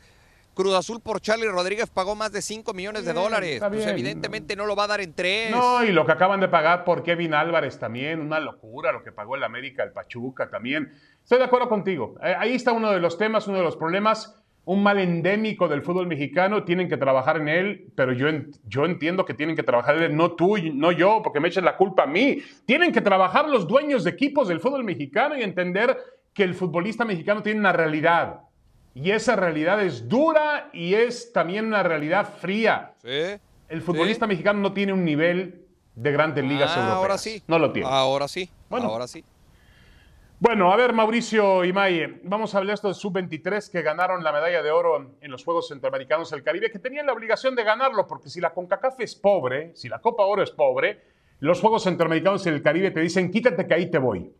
Cruz 0.54 0.74
Azul 0.74 1.00
por 1.00 1.20
Charlie 1.20 1.48
Rodríguez 1.48 1.90
pagó 1.90 2.14
más 2.14 2.32
de 2.32 2.40
5 2.40 2.72
millones 2.72 3.04
de 3.04 3.12
dólares. 3.12 3.62
Pues 3.68 3.86
evidentemente 3.86 4.56
no 4.56 4.66
lo 4.66 4.76
va 4.76 4.84
a 4.84 4.88
dar 4.88 5.00
en 5.00 5.12
tres. 5.12 5.50
No, 5.50 5.84
y 5.84 5.92
lo 5.92 6.06
que 6.06 6.12
acaban 6.12 6.40
de 6.40 6.48
pagar 6.48 6.84
por 6.84 7.02
Kevin 7.02 7.34
Álvarez 7.34 7.78
también, 7.78 8.20
una 8.20 8.40
locura 8.40 8.92
lo 8.92 9.02
que 9.02 9.12
pagó 9.12 9.36
el 9.36 9.44
América, 9.44 9.82
el 9.82 9.92
Pachuca 9.92 10.48
también. 10.48 10.92
Estoy 11.22 11.38
de 11.38 11.44
acuerdo 11.44 11.68
contigo. 11.68 12.14
Eh, 12.22 12.34
ahí 12.38 12.54
está 12.54 12.72
uno 12.72 12.92
de 12.92 13.00
los 13.00 13.18
temas, 13.18 13.46
uno 13.48 13.58
de 13.58 13.64
los 13.64 13.76
problemas, 13.76 14.40
un 14.64 14.82
mal 14.82 14.98
endémico 14.98 15.68
del 15.68 15.82
fútbol 15.82 16.06
mexicano. 16.06 16.64
Tienen 16.64 16.88
que 16.88 16.96
trabajar 16.96 17.38
en 17.38 17.48
él, 17.48 17.92
pero 17.96 18.12
yo, 18.12 18.28
yo 18.66 18.84
entiendo 18.84 19.24
que 19.24 19.34
tienen 19.34 19.56
que 19.56 19.62
trabajar 19.62 19.96
en 19.96 20.02
él, 20.04 20.16
no 20.16 20.32
tú, 20.32 20.56
no 20.72 20.92
yo, 20.92 21.20
porque 21.22 21.40
me 21.40 21.48
eches 21.48 21.64
la 21.64 21.76
culpa 21.76 22.04
a 22.04 22.06
mí. 22.06 22.38
Tienen 22.64 22.92
que 22.92 23.00
trabajar 23.00 23.48
los 23.48 23.66
dueños 23.66 24.04
de 24.04 24.10
equipos 24.10 24.48
del 24.48 24.60
fútbol 24.60 24.84
mexicano 24.84 25.36
y 25.36 25.42
entender 25.42 25.98
que 26.32 26.42
el 26.42 26.54
futbolista 26.54 27.04
mexicano 27.04 27.42
tiene 27.42 27.60
una 27.60 27.72
realidad 27.72 28.40
y 28.94 29.10
esa 29.10 29.36
realidad 29.36 29.82
es 29.82 30.08
dura 30.08 30.70
y 30.72 30.94
es 30.94 31.32
también 31.32 31.66
una 31.66 31.82
realidad 31.82 32.28
fría. 32.40 32.94
Sí. 33.02 33.40
El 33.68 33.82
futbolista 33.82 34.26
mexicano 34.26 34.60
no 34.60 34.72
tiene 34.72 34.92
un 34.92 35.04
nivel 35.04 35.66
de 35.96 36.12
grandes 36.12 36.44
ligas 36.44 36.70
ah, 36.70 36.80
europeas. 36.80 36.96
Ahora 36.96 37.18
sí. 37.18 37.42
No 37.46 37.58
lo 37.58 37.72
tiene. 37.72 37.88
Ahora 37.88 38.28
sí. 38.28 38.48
Bueno. 38.68 38.86
Ahora 38.86 39.06
sí. 39.06 39.24
Bueno, 40.40 40.72
a 40.72 40.76
ver, 40.76 40.92
Mauricio 40.92 41.64
y 41.64 41.72
Maye, 41.72 42.20
vamos 42.24 42.54
a 42.54 42.58
hablar 42.58 42.74
esto 42.74 42.88
de 42.88 42.94
sub-23 42.94 43.70
que 43.70 43.82
ganaron 43.82 44.22
la 44.22 44.30
medalla 44.30 44.62
de 44.62 44.70
oro 44.70 45.12
en 45.20 45.30
los 45.30 45.42
Juegos 45.44 45.68
Centroamericanos 45.68 46.30
del 46.30 46.42
Caribe, 46.42 46.70
que 46.70 46.78
tenían 46.78 47.06
la 47.06 47.12
obligación 47.14 47.54
de 47.54 47.64
ganarlo, 47.64 48.06
porque 48.06 48.28
si 48.28 48.40
la 48.40 48.52
CONCACAF 48.52 49.00
es 49.00 49.14
pobre, 49.14 49.74
si 49.74 49.88
la 49.88 50.00
Copa 50.00 50.24
Oro 50.24 50.42
es 50.42 50.50
pobre, 50.50 51.00
los 51.38 51.60
Juegos 51.60 51.84
Centroamericanos 51.84 52.44
del 52.44 52.60
Caribe 52.62 52.90
te 52.90 53.00
dicen, 53.00 53.30
quítate 53.30 53.66
que 53.66 53.74
ahí 53.74 53.90
te 53.90 53.98
voy. 53.98 54.34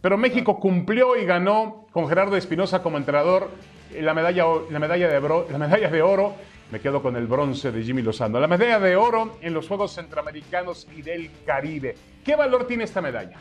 Pero 0.00 0.16
México 0.16 0.58
cumplió 0.58 1.16
y 1.16 1.26
ganó 1.26 1.86
con 1.92 2.08
Gerardo 2.08 2.36
Espinosa 2.36 2.82
como 2.82 2.96
entrenador 2.96 3.50
la 4.00 4.14
medalla, 4.14 4.44
la 4.70 4.78
medalla, 4.78 5.08
de, 5.08 5.90
de 5.90 6.02
oro, 6.02 6.34
me 6.70 6.80
quedo 6.80 7.02
con 7.02 7.16
el 7.16 7.26
bronce 7.26 7.70
de 7.70 7.82
Jimmy 7.82 8.02
Lozano, 8.02 8.40
la 8.40 8.46
medalla 8.46 8.78
de 8.78 8.96
oro 8.96 9.38
en 9.42 9.52
los 9.52 9.68
Juegos 9.68 9.94
Centroamericanos 9.94 10.86
y 10.96 11.02
del 11.02 11.30
Caribe. 11.44 11.96
¿Qué 12.24 12.34
valor 12.36 12.66
tiene 12.66 12.84
esta 12.84 13.02
medalla? 13.02 13.36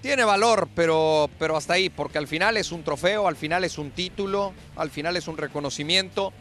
Tiene 0.00 0.24
valor, 0.24 0.68
pero, 0.74 1.28
pero 1.38 1.56
hasta 1.56 1.74
ahí, 1.74 1.90
porque 1.90 2.18
al 2.18 2.28
final 2.28 2.56
es 2.56 2.72
un 2.72 2.84
trofeo, 2.84 3.26
al 3.26 3.36
final 3.36 3.64
es 3.64 3.78
un 3.78 3.90
título, 3.90 4.52
al 4.76 4.90
final 4.90 5.16
es 5.16 5.26
un 5.26 5.36
reconocimiento, 5.36 6.32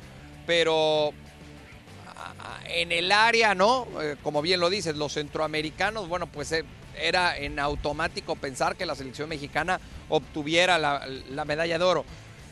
pero 0.45 1.11
en 2.67 2.91
el 2.91 3.11
área, 3.11 3.55
¿no? 3.55 3.87
Eh, 4.01 4.15
como 4.21 4.41
bien 4.41 4.59
lo 4.59 4.69
dices, 4.69 4.95
los 4.95 5.13
centroamericanos, 5.13 6.07
bueno, 6.07 6.27
pues 6.27 6.51
eh, 6.51 6.65
era 6.99 7.37
en 7.37 7.59
automático 7.59 8.35
pensar 8.35 8.75
que 8.75 8.85
la 8.85 8.95
selección 8.95 9.29
mexicana 9.29 9.79
obtuviera 10.10 10.78
la, 10.78 11.46
medalla 11.46 11.78
de 11.78 11.84
oro. 11.84 12.06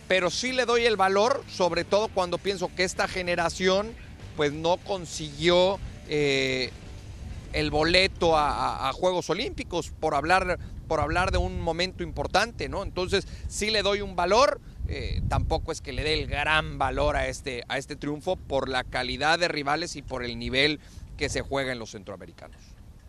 Pero 0.08 0.30
sí 0.30 0.52
le 0.52 0.66
doy 0.66 0.86
el 0.86 0.98
valor, 0.98 1.44
sobre 1.50 1.84
todo 1.84 2.10
cuando 2.10 2.38
pienso 2.38 2.70
que 2.76 2.84
esta 2.84 3.08
generación 3.08 3.94
pues 4.36 4.54
no 4.54 4.78
consiguió 4.78 5.80
eh, 6.10 6.72
el 7.54 7.72
boleto 7.72 8.38
a, 8.38 8.92
Juegos 8.94 9.30
Olímpicos 9.30 9.92
por 10.00 10.14
hablar, 10.14 10.60
por 10.88 11.00
hablar 11.00 11.32
de 11.32 11.38
un 11.38 11.62
momento 11.62 12.04
importante, 12.04 12.70
¿no? 12.70 12.84
Entonces 12.84 13.28
sí 13.48 13.72
le 13.72 13.82
doy 13.82 14.02
un 14.02 14.16
valor, 14.16 14.60
eh, 14.88 15.22
tampoco 15.30 15.72
es 15.72 15.82
que 15.82 15.94
le 15.94 16.04
dé 16.04 16.14
el 16.14 16.28
gran 16.28 16.78
valor 16.78 17.16
a 17.16 17.28
este, 17.28 17.64
a 17.70 17.78
este 17.78 17.96
triunfo 17.96 18.36
por 18.36 18.70
la 18.70 18.84
calidad 18.84 19.40
de 19.40 19.48
rivales 19.48 19.96
y 19.96 20.02
por 20.02 20.24
el 20.24 20.38
nivel 20.38 20.80
que 21.18 21.30
se 21.30 21.42
juega 21.42 21.72
en 21.72 21.80
los 21.80 21.92
centroamericanos. 21.92 22.58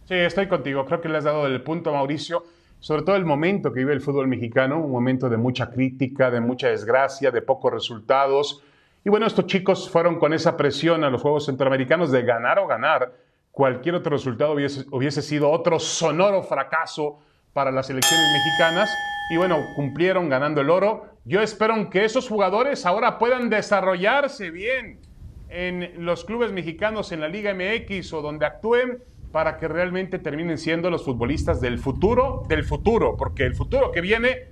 Sí, 0.08 0.14
estoy 0.14 0.46
contigo. 0.46 0.86
Creo 0.86 1.00
que 1.00 1.08
le 1.08 1.18
has 1.18 1.24
dado 1.24 1.46
el 1.46 1.60
punto, 1.62 1.92
Mauricio. 1.92 2.44
Sobre 2.80 3.02
todo 3.02 3.16
el 3.16 3.24
momento 3.24 3.72
que 3.72 3.80
vive 3.80 3.92
el 3.92 4.00
fútbol 4.00 4.28
mexicano, 4.28 4.78
un 4.78 4.92
momento 4.92 5.28
de 5.28 5.36
mucha 5.36 5.70
crítica, 5.70 6.30
de 6.30 6.40
mucha 6.40 6.68
desgracia, 6.68 7.30
de 7.30 7.42
pocos 7.42 7.72
resultados. 7.72 8.62
Y 9.04 9.10
bueno, 9.10 9.26
estos 9.26 9.46
chicos 9.46 9.90
fueron 9.90 10.18
con 10.18 10.32
esa 10.32 10.56
presión 10.56 11.02
a 11.04 11.10
los 11.10 11.22
Juegos 11.22 11.46
Centroamericanos 11.46 12.10
de 12.12 12.22
ganar 12.22 12.58
o 12.58 12.66
ganar. 12.66 13.12
Cualquier 13.50 13.94
otro 13.94 14.12
resultado 14.12 14.52
hubiese, 14.52 15.22
sido 15.22 15.50
otro 15.50 15.78
sonoro 15.78 16.42
fracaso 16.42 17.18
para 17.52 17.70
las 17.70 17.86
selecciones 17.86 18.26
mexicanas. 18.32 18.90
Y 19.30 19.36
bueno, 19.36 19.58
cumplieron 19.74 20.28
ganando 20.28 20.60
el 20.60 20.70
oro. 20.70 21.06
Yo 21.24 21.40
espero 21.40 21.88
que 21.90 22.04
esos 22.04 22.28
jugadores 22.28 22.84
ahora 22.84 23.18
puedan 23.18 23.48
desarrollarse 23.48 24.50
bien 24.50 25.00
en 25.48 26.04
los 26.04 26.24
clubes 26.24 26.52
mexicanos 26.52 27.12
en 27.12 27.20
la 27.20 27.28
Liga 27.28 27.54
MX 27.54 28.12
o 28.12 28.22
donde 28.22 28.46
actúen 28.46 29.02
para 29.32 29.58
que 29.58 29.68
realmente 29.68 30.18
terminen 30.18 30.58
siendo 30.58 30.90
los 30.90 31.04
futbolistas 31.04 31.60
del 31.60 31.78
futuro, 31.78 32.44
del 32.48 32.64
futuro, 32.64 33.16
porque 33.16 33.44
el 33.44 33.54
futuro 33.54 33.92
que 33.92 34.00
viene, 34.00 34.48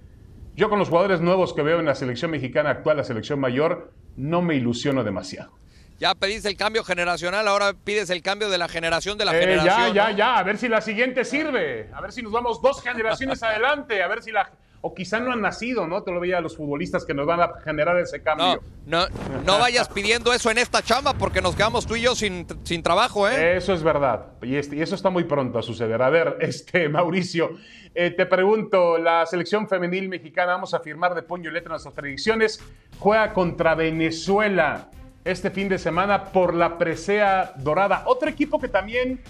yo 0.57 0.69
con 0.69 0.79
los 0.79 0.89
jugadores 0.89 1.21
nuevos 1.21 1.55
que 1.55 1.63
veo 1.63 1.81
en 1.81 1.87
la 1.87 1.95
selección 1.95 2.31
mexicana 2.31 2.71
actual, 2.71 2.99
la 2.99 3.05
selección 3.05 3.41
mayor, 3.41 3.93
no 4.17 4.43
me 4.43 4.55
ilusiono 4.57 5.05
demasiado. 5.05 5.53
Ya 5.99 6.15
pediste 6.15 6.49
el 6.49 6.57
cambio 6.57 6.83
generacional, 6.83 7.47
ahora 7.47 7.73
pides 7.73 8.11
el 8.11 8.21
cambio 8.21 8.51
de 8.51 8.59
la 8.59 8.69
generación 8.69 9.17
de 9.17 9.25
la 9.25 9.37
eh, 9.37 9.41
generación. 9.41 9.95
Ya, 9.95 10.11
ya, 10.11 10.17
ya, 10.17 10.39
a 10.39 10.43
ver 10.43 10.59
si 10.59 10.69
la 10.69 10.81
siguiente 10.81 11.25
sirve, 11.25 11.89
a 11.95 12.01
ver 12.01 12.13
si 12.13 12.21
nos 12.21 12.33
vamos 12.33 12.61
dos 12.61 12.83
generaciones 12.83 13.43
adelante, 13.45 14.03
a 14.03 14.09
ver 14.09 14.23
si 14.23 14.33
la 14.33 14.51
o 14.87 14.95
quizá 14.95 15.19
no 15.19 15.33
han 15.33 15.41
nacido, 15.41 15.87
¿no? 15.87 16.03
Te 16.03 16.13
lo 16.13 16.21
veía 16.21 16.37
a 16.37 16.41
los 16.43 16.59
futbolistas 16.59 17.07
que 17.07 17.15
nos 17.15 17.25
van 17.27 17.41
a 17.41 17.55
generar 17.65 17.99
ese 17.99 18.23
cambio. 18.23 18.63
No, 18.85 19.07
no, 19.09 19.41
no 19.47 19.59
vayas 19.59 19.89
pidiendo 19.89 20.31
eso 20.35 20.51
en 20.51 20.59
esta 20.59 20.83
chamba 20.83 21.15
porque 21.15 21.41
nos 21.41 21.57
quedamos 21.57 21.87
tú 21.87 21.97
y 21.97 22.03
yo 22.03 22.15
sin, 22.15 22.47
sin 22.65 22.83
trabajo, 22.83 23.27
¿eh? 23.27 23.57
Eso 23.57 23.73
es 23.73 23.83
verdad. 23.83 24.27
Y, 24.43 24.57
este, 24.57 24.77
y, 24.77 24.83
eso 24.83 24.95
está 24.95 25.09
muy 25.09 25.25
pronto 25.25 25.59
a 25.59 25.63
suceder. 25.63 26.03
A 26.03 26.11
ver, 26.11 26.37
este, 26.41 26.91
Mauricio, 26.91 27.53
eh, 27.95 28.11
te 28.11 28.27
pregunto, 28.27 28.99
la 28.99 29.25
selección 29.25 29.69
femenil 29.69 30.11
mexicana, 30.11 30.53
vamos 30.53 30.75
a 30.75 30.81
firmar 30.81 31.15
de 31.15 31.23
puño 31.23 31.49
y 31.49 31.55
letra 31.55 31.71
nuestras 31.71 31.95
predicciones, 31.95 32.63
juega 32.99 33.33
contra 33.33 33.75
Venezuela 33.75 34.91
este 35.25 35.51
fin 35.51 35.71
de 35.71 35.79
semana 35.79 36.25
por 36.25 36.53
la 36.53 36.77
presea 36.77 37.55
dorada. 37.57 38.03
Otro 38.05 38.29
equipo 38.29 38.61
que 38.61 38.69
también 38.69 39.23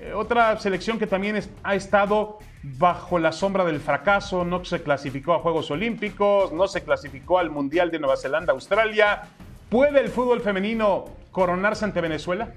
Eh, 0.00 0.12
otra 0.14 0.58
selección 0.60 0.98
que 0.98 1.06
también 1.06 1.42
ha 1.62 1.74
estado 1.74 2.38
bajo 2.62 3.18
la 3.18 3.32
sombra 3.32 3.64
del 3.64 3.80
fracaso, 3.80 4.44
no 4.44 4.64
se 4.64 4.82
clasificó 4.82 5.34
a 5.34 5.40
Juegos 5.40 5.70
Olímpicos, 5.70 6.52
no 6.52 6.68
se 6.68 6.82
clasificó 6.82 7.38
al 7.38 7.50
Mundial 7.50 7.90
de 7.90 7.98
Nueva 7.98 8.16
Zelanda, 8.16 8.52
Australia. 8.52 9.22
¿Puede 9.68 10.00
el 10.00 10.08
fútbol 10.08 10.40
femenino 10.40 11.06
coronarse 11.32 11.84
ante 11.84 12.00
Venezuela? 12.00 12.52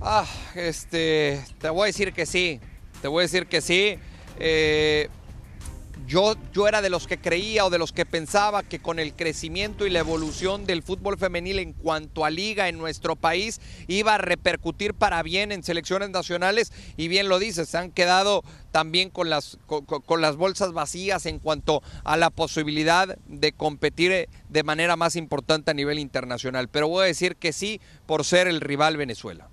Ah, 0.00 0.26
este, 0.54 1.42
te 1.58 1.68
voy 1.68 1.82
a 1.82 1.86
decir 1.86 2.12
que 2.12 2.26
sí, 2.26 2.60
te 3.02 3.08
voy 3.08 3.20
a 3.20 3.22
decir 3.22 3.46
que 3.46 3.60
sí. 3.60 3.98
Eh, 4.38 5.08
yo, 6.06 6.34
yo, 6.52 6.68
era 6.68 6.82
de 6.82 6.90
los 6.90 7.06
que 7.06 7.18
creía 7.18 7.64
o 7.64 7.70
de 7.70 7.78
los 7.78 7.92
que 7.92 8.06
pensaba 8.06 8.62
que 8.62 8.78
con 8.78 8.98
el 8.98 9.14
crecimiento 9.14 9.86
y 9.86 9.90
la 9.90 9.98
evolución 9.98 10.64
del 10.64 10.82
fútbol 10.82 11.18
femenil 11.18 11.58
en 11.58 11.72
cuanto 11.72 12.24
a 12.24 12.30
liga 12.30 12.68
en 12.68 12.78
nuestro 12.78 13.16
país 13.16 13.60
iba 13.88 14.14
a 14.14 14.18
repercutir 14.18 14.94
para 14.94 15.22
bien 15.22 15.52
en 15.52 15.62
selecciones 15.62 16.10
nacionales 16.10 16.72
y 16.96 17.08
bien 17.08 17.28
lo 17.28 17.38
dices, 17.38 17.68
se 17.68 17.78
han 17.78 17.90
quedado 17.90 18.42
también 18.70 19.10
con 19.10 19.30
las, 19.30 19.58
con 19.66 20.20
las 20.20 20.36
bolsas 20.36 20.72
vacías 20.72 21.26
en 21.26 21.38
cuanto 21.38 21.82
a 22.04 22.16
la 22.16 22.30
posibilidad 22.30 23.16
de 23.26 23.52
competir 23.52 24.12
eh, 24.12 24.28
de 24.48 24.62
manera 24.62 24.96
más 24.96 25.16
importante 25.16 25.70
a 25.70 25.74
nivel 25.74 25.98
internacional. 25.98 26.68
Pero 26.68 26.88
voy 26.88 27.04
a 27.04 27.06
decir 27.06 27.36
que 27.36 27.52
sí 27.52 27.80
por 28.06 28.24
ser 28.24 28.48
el 28.48 28.60
rival 28.60 28.96
Venezuela. 28.96 29.48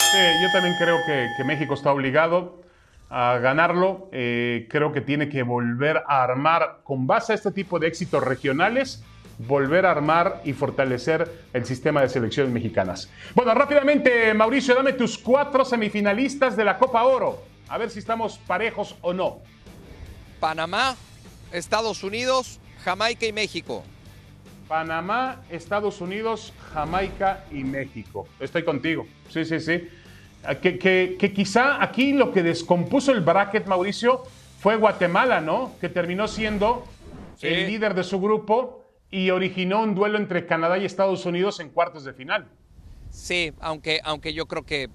Yo 0.00 0.52
también 0.52 0.74
creo 0.78 0.98
que 1.06 1.44
México 1.44 1.74
está 1.74 1.90
obligado 1.90 2.61
a 3.12 3.38
ganarlo. 3.38 4.08
Eh, 4.10 4.66
creo 4.70 4.90
que 4.90 5.02
tiene 5.02 5.28
que 5.28 5.42
volver 5.42 6.02
a 6.08 6.22
armar, 6.24 6.78
con 6.82 7.06
base 7.06 7.32
a 7.32 7.34
este 7.34 7.52
tipo 7.52 7.78
de 7.78 7.86
éxitos 7.86 8.24
regionales, 8.24 9.04
volver 9.38 9.84
a 9.84 9.90
armar 9.90 10.40
y 10.44 10.54
fortalecer 10.54 11.30
el 11.52 11.66
sistema 11.66 12.00
de 12.00 12.08
selecciones 12.08 12.52
mexicanas. 12.52 13.10
Bueno, 13.34 13.52
rápidamente, 13.54 14.32
Mauricio, 14.32 14.74
dame 14.74 14.94
tus 14.94 15.18
cuatro 15.18 15.64
semifinalistas 15.64 16.56
de 16.56 16.64
la 16.64 16.78
Copa 16.78 17.04
Oro. 17.04 17.42
A 17.68 17.76
ver 17.76 17.90
si 17.90 17.98
estamos 17.98 18.38
parejos 18.38 18.96
o 19.02 19.12
no. 19.12 19.40
Panamá, 20.40 20.96
Estados 21.52 22.02
Unidos, 22.02 22.60
Jamaica 22.82 23.26
y 23.26 23.32
México. 23.32 23.84
Panamá, 24.68 25.42
Estados 25.50 26.00
Unidos, 26.00 26.54
Jamaica 26.72 27.44
y 27.50 27.62
México. 27.62 28.26
Estoy 28.40 28.64
contigo. 28.64 29.06
Sí, 29.28 29.44
sí, 29.44 29.60
sí. 29.60 29.86
Que, 30.60 31.32
quizá 31.34 31.82
aquí 31.82 32.12
lo 32.12 32.32
que 32.32 32.42
descompuso 32.42 33.12
el 33.12 33.20
bracket, 33.20 33.66
Mauricio, 33.66 34.24
fue 34.58 34.76
Guatemala, 34.76 35.40
¿no? 35.40 35.72
Que 35.80 35.88
terminó 35.88 36.26
siendo 36.26 36.84
el 37.40 37.66
líder 37.66 37.94
de 37.94 38.04
su 38.04 38.20
grupo 38.20 38.84
y 39.10 39.30
originó 39.30 39.82
un 39.82 39.94
duelo 39.94 40.18
entre 40.18 40.46
Canadá 40.46 40.78
y 40.78 40.84
Estados 40.84 41.26
Unidos 41.26 41.60
en 41.60 41.68
cuartos 41.68 42.04
de 42.04 42.12
final. 42.12 42.48
Sí, 43.10 43.52
aunque, 43.60 44.00
aunque 44.04 44.32
yo 44.32 44.46
creo 44.46 44.62
que, 44.62 44.88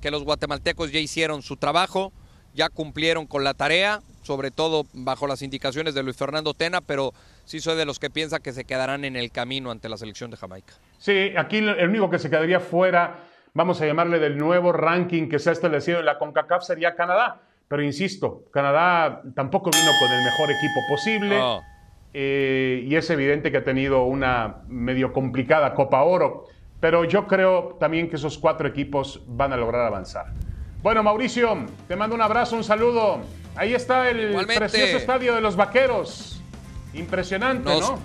que 0.00 0.10
los 0.10 0.22
guatemaltecos 0.22 0.92
ya 0.92 1.00
hicieron 1.00 1.42
su 1.42 1.56
trabajo, 1.56 2.12
ya 2.54 2.68
cumplieron 2.68 3.26
con 3.26 3.44
la 3.44 3.54
tarea, 3.54 4.00
sobre 4.22 4.50
todo 4.50 4.86
bajo 4.92 5.26
las 5.26 5.42
indicaciones 5.42 5.94
de 5.94 6.02
Luis 6.02 6.16
Fernando 6.16 6.52
Tena, 6.54 6.80
pero 6.80 7.14
sí 7.44 7.60
soy 7.60 7.76
de 7.76 7.86
los 7.86 7.98
que 7.98 8.10
piensa 8.10 8.40
que 8.40 8.52
se 8.52 8.64
quedarán 8.64 9.04
en 9.04 9.16
el 9.16 9.30
camino 9.30 9.70
ante 9.70 9.88
la 9.88 9.96
selección 9.96 10.30
de 10.30 10.36
Jamaica. 10.36 10.74
Sí, 10.98 11.32
aquí 11.36 11.58
el 11.58 11.88
único 11.88 12.10
que 12.10 12.18
se 12.18 12.28
quedaría 12.28 12.60
fuera 12.60 13.24
vamos 13.58 13.80
a 13.82 13.86
llamarle 13.86 14.20
del 14.20 14.38
nuevo 14.38 14.70
ranking 14.70 15.28
que 15.28 15.40
se 15.40 15.50
ha 15.50 15.52
establecido 15.52 15.98
en 15.98 16.06
la 16.06 16.16
CONCACAF 16.16 16.62
sería 16.62 16.94
Canadá. 16.94 17.40
Pero 17.66 17.82
insisto, 17.82 18.44
Canadá 18.52 19.20
tampoco 19.34 19.70
vino 19.70 19.90
con 19.98 20.12
el 20.12 20.24
mejor 20.24 20.48
equipo 20.48 20.80
posible. 20.88 21.40
Eh, 22.14 22.84
y 22.86 22.94
es 22.94 23.10
evidente 23.10 23.50
que 23.50 23.58
ha 23.58 23.64
tenido 23.64 24.04
una 24.04 24.58
medio 24.68 25.12
complicada 25.12 25.74
Copa 25.74 26.04
Oro. 26.04 26.44
Pero 26.78 27.04
yo 27.04 27.26
creo 27.26 27.76
también 27.80 28.08
que 28.08 28.14
esos 28.14 28.38
cuatro 28.38 28.68
equipos 28.68 29.24
van 29.26 29.52
a 29.52 29.56
lograr 29.56 29.84
avanzar. 29.84 30.26
Bueno, 30.80 31.02
Mauricio, 31.02 31.66
te 31.88 31.96
mando 31.96 32.14
un 32.14 32.22
abrazo, 32.22 32.54
un 32.54 32.62
saludo. 32.62 33.22
Ahí 33.56 33.74
está 33.74 34.08
el 34.08 34.36
precioso 34.46 34.98
estadio 34.98 35.34
de 35.34 35.40
los 35.40 35.56
Vaqueros. 35.56 36.40
Impresionante, 36.94 37.68
¿no? 37.68 37.98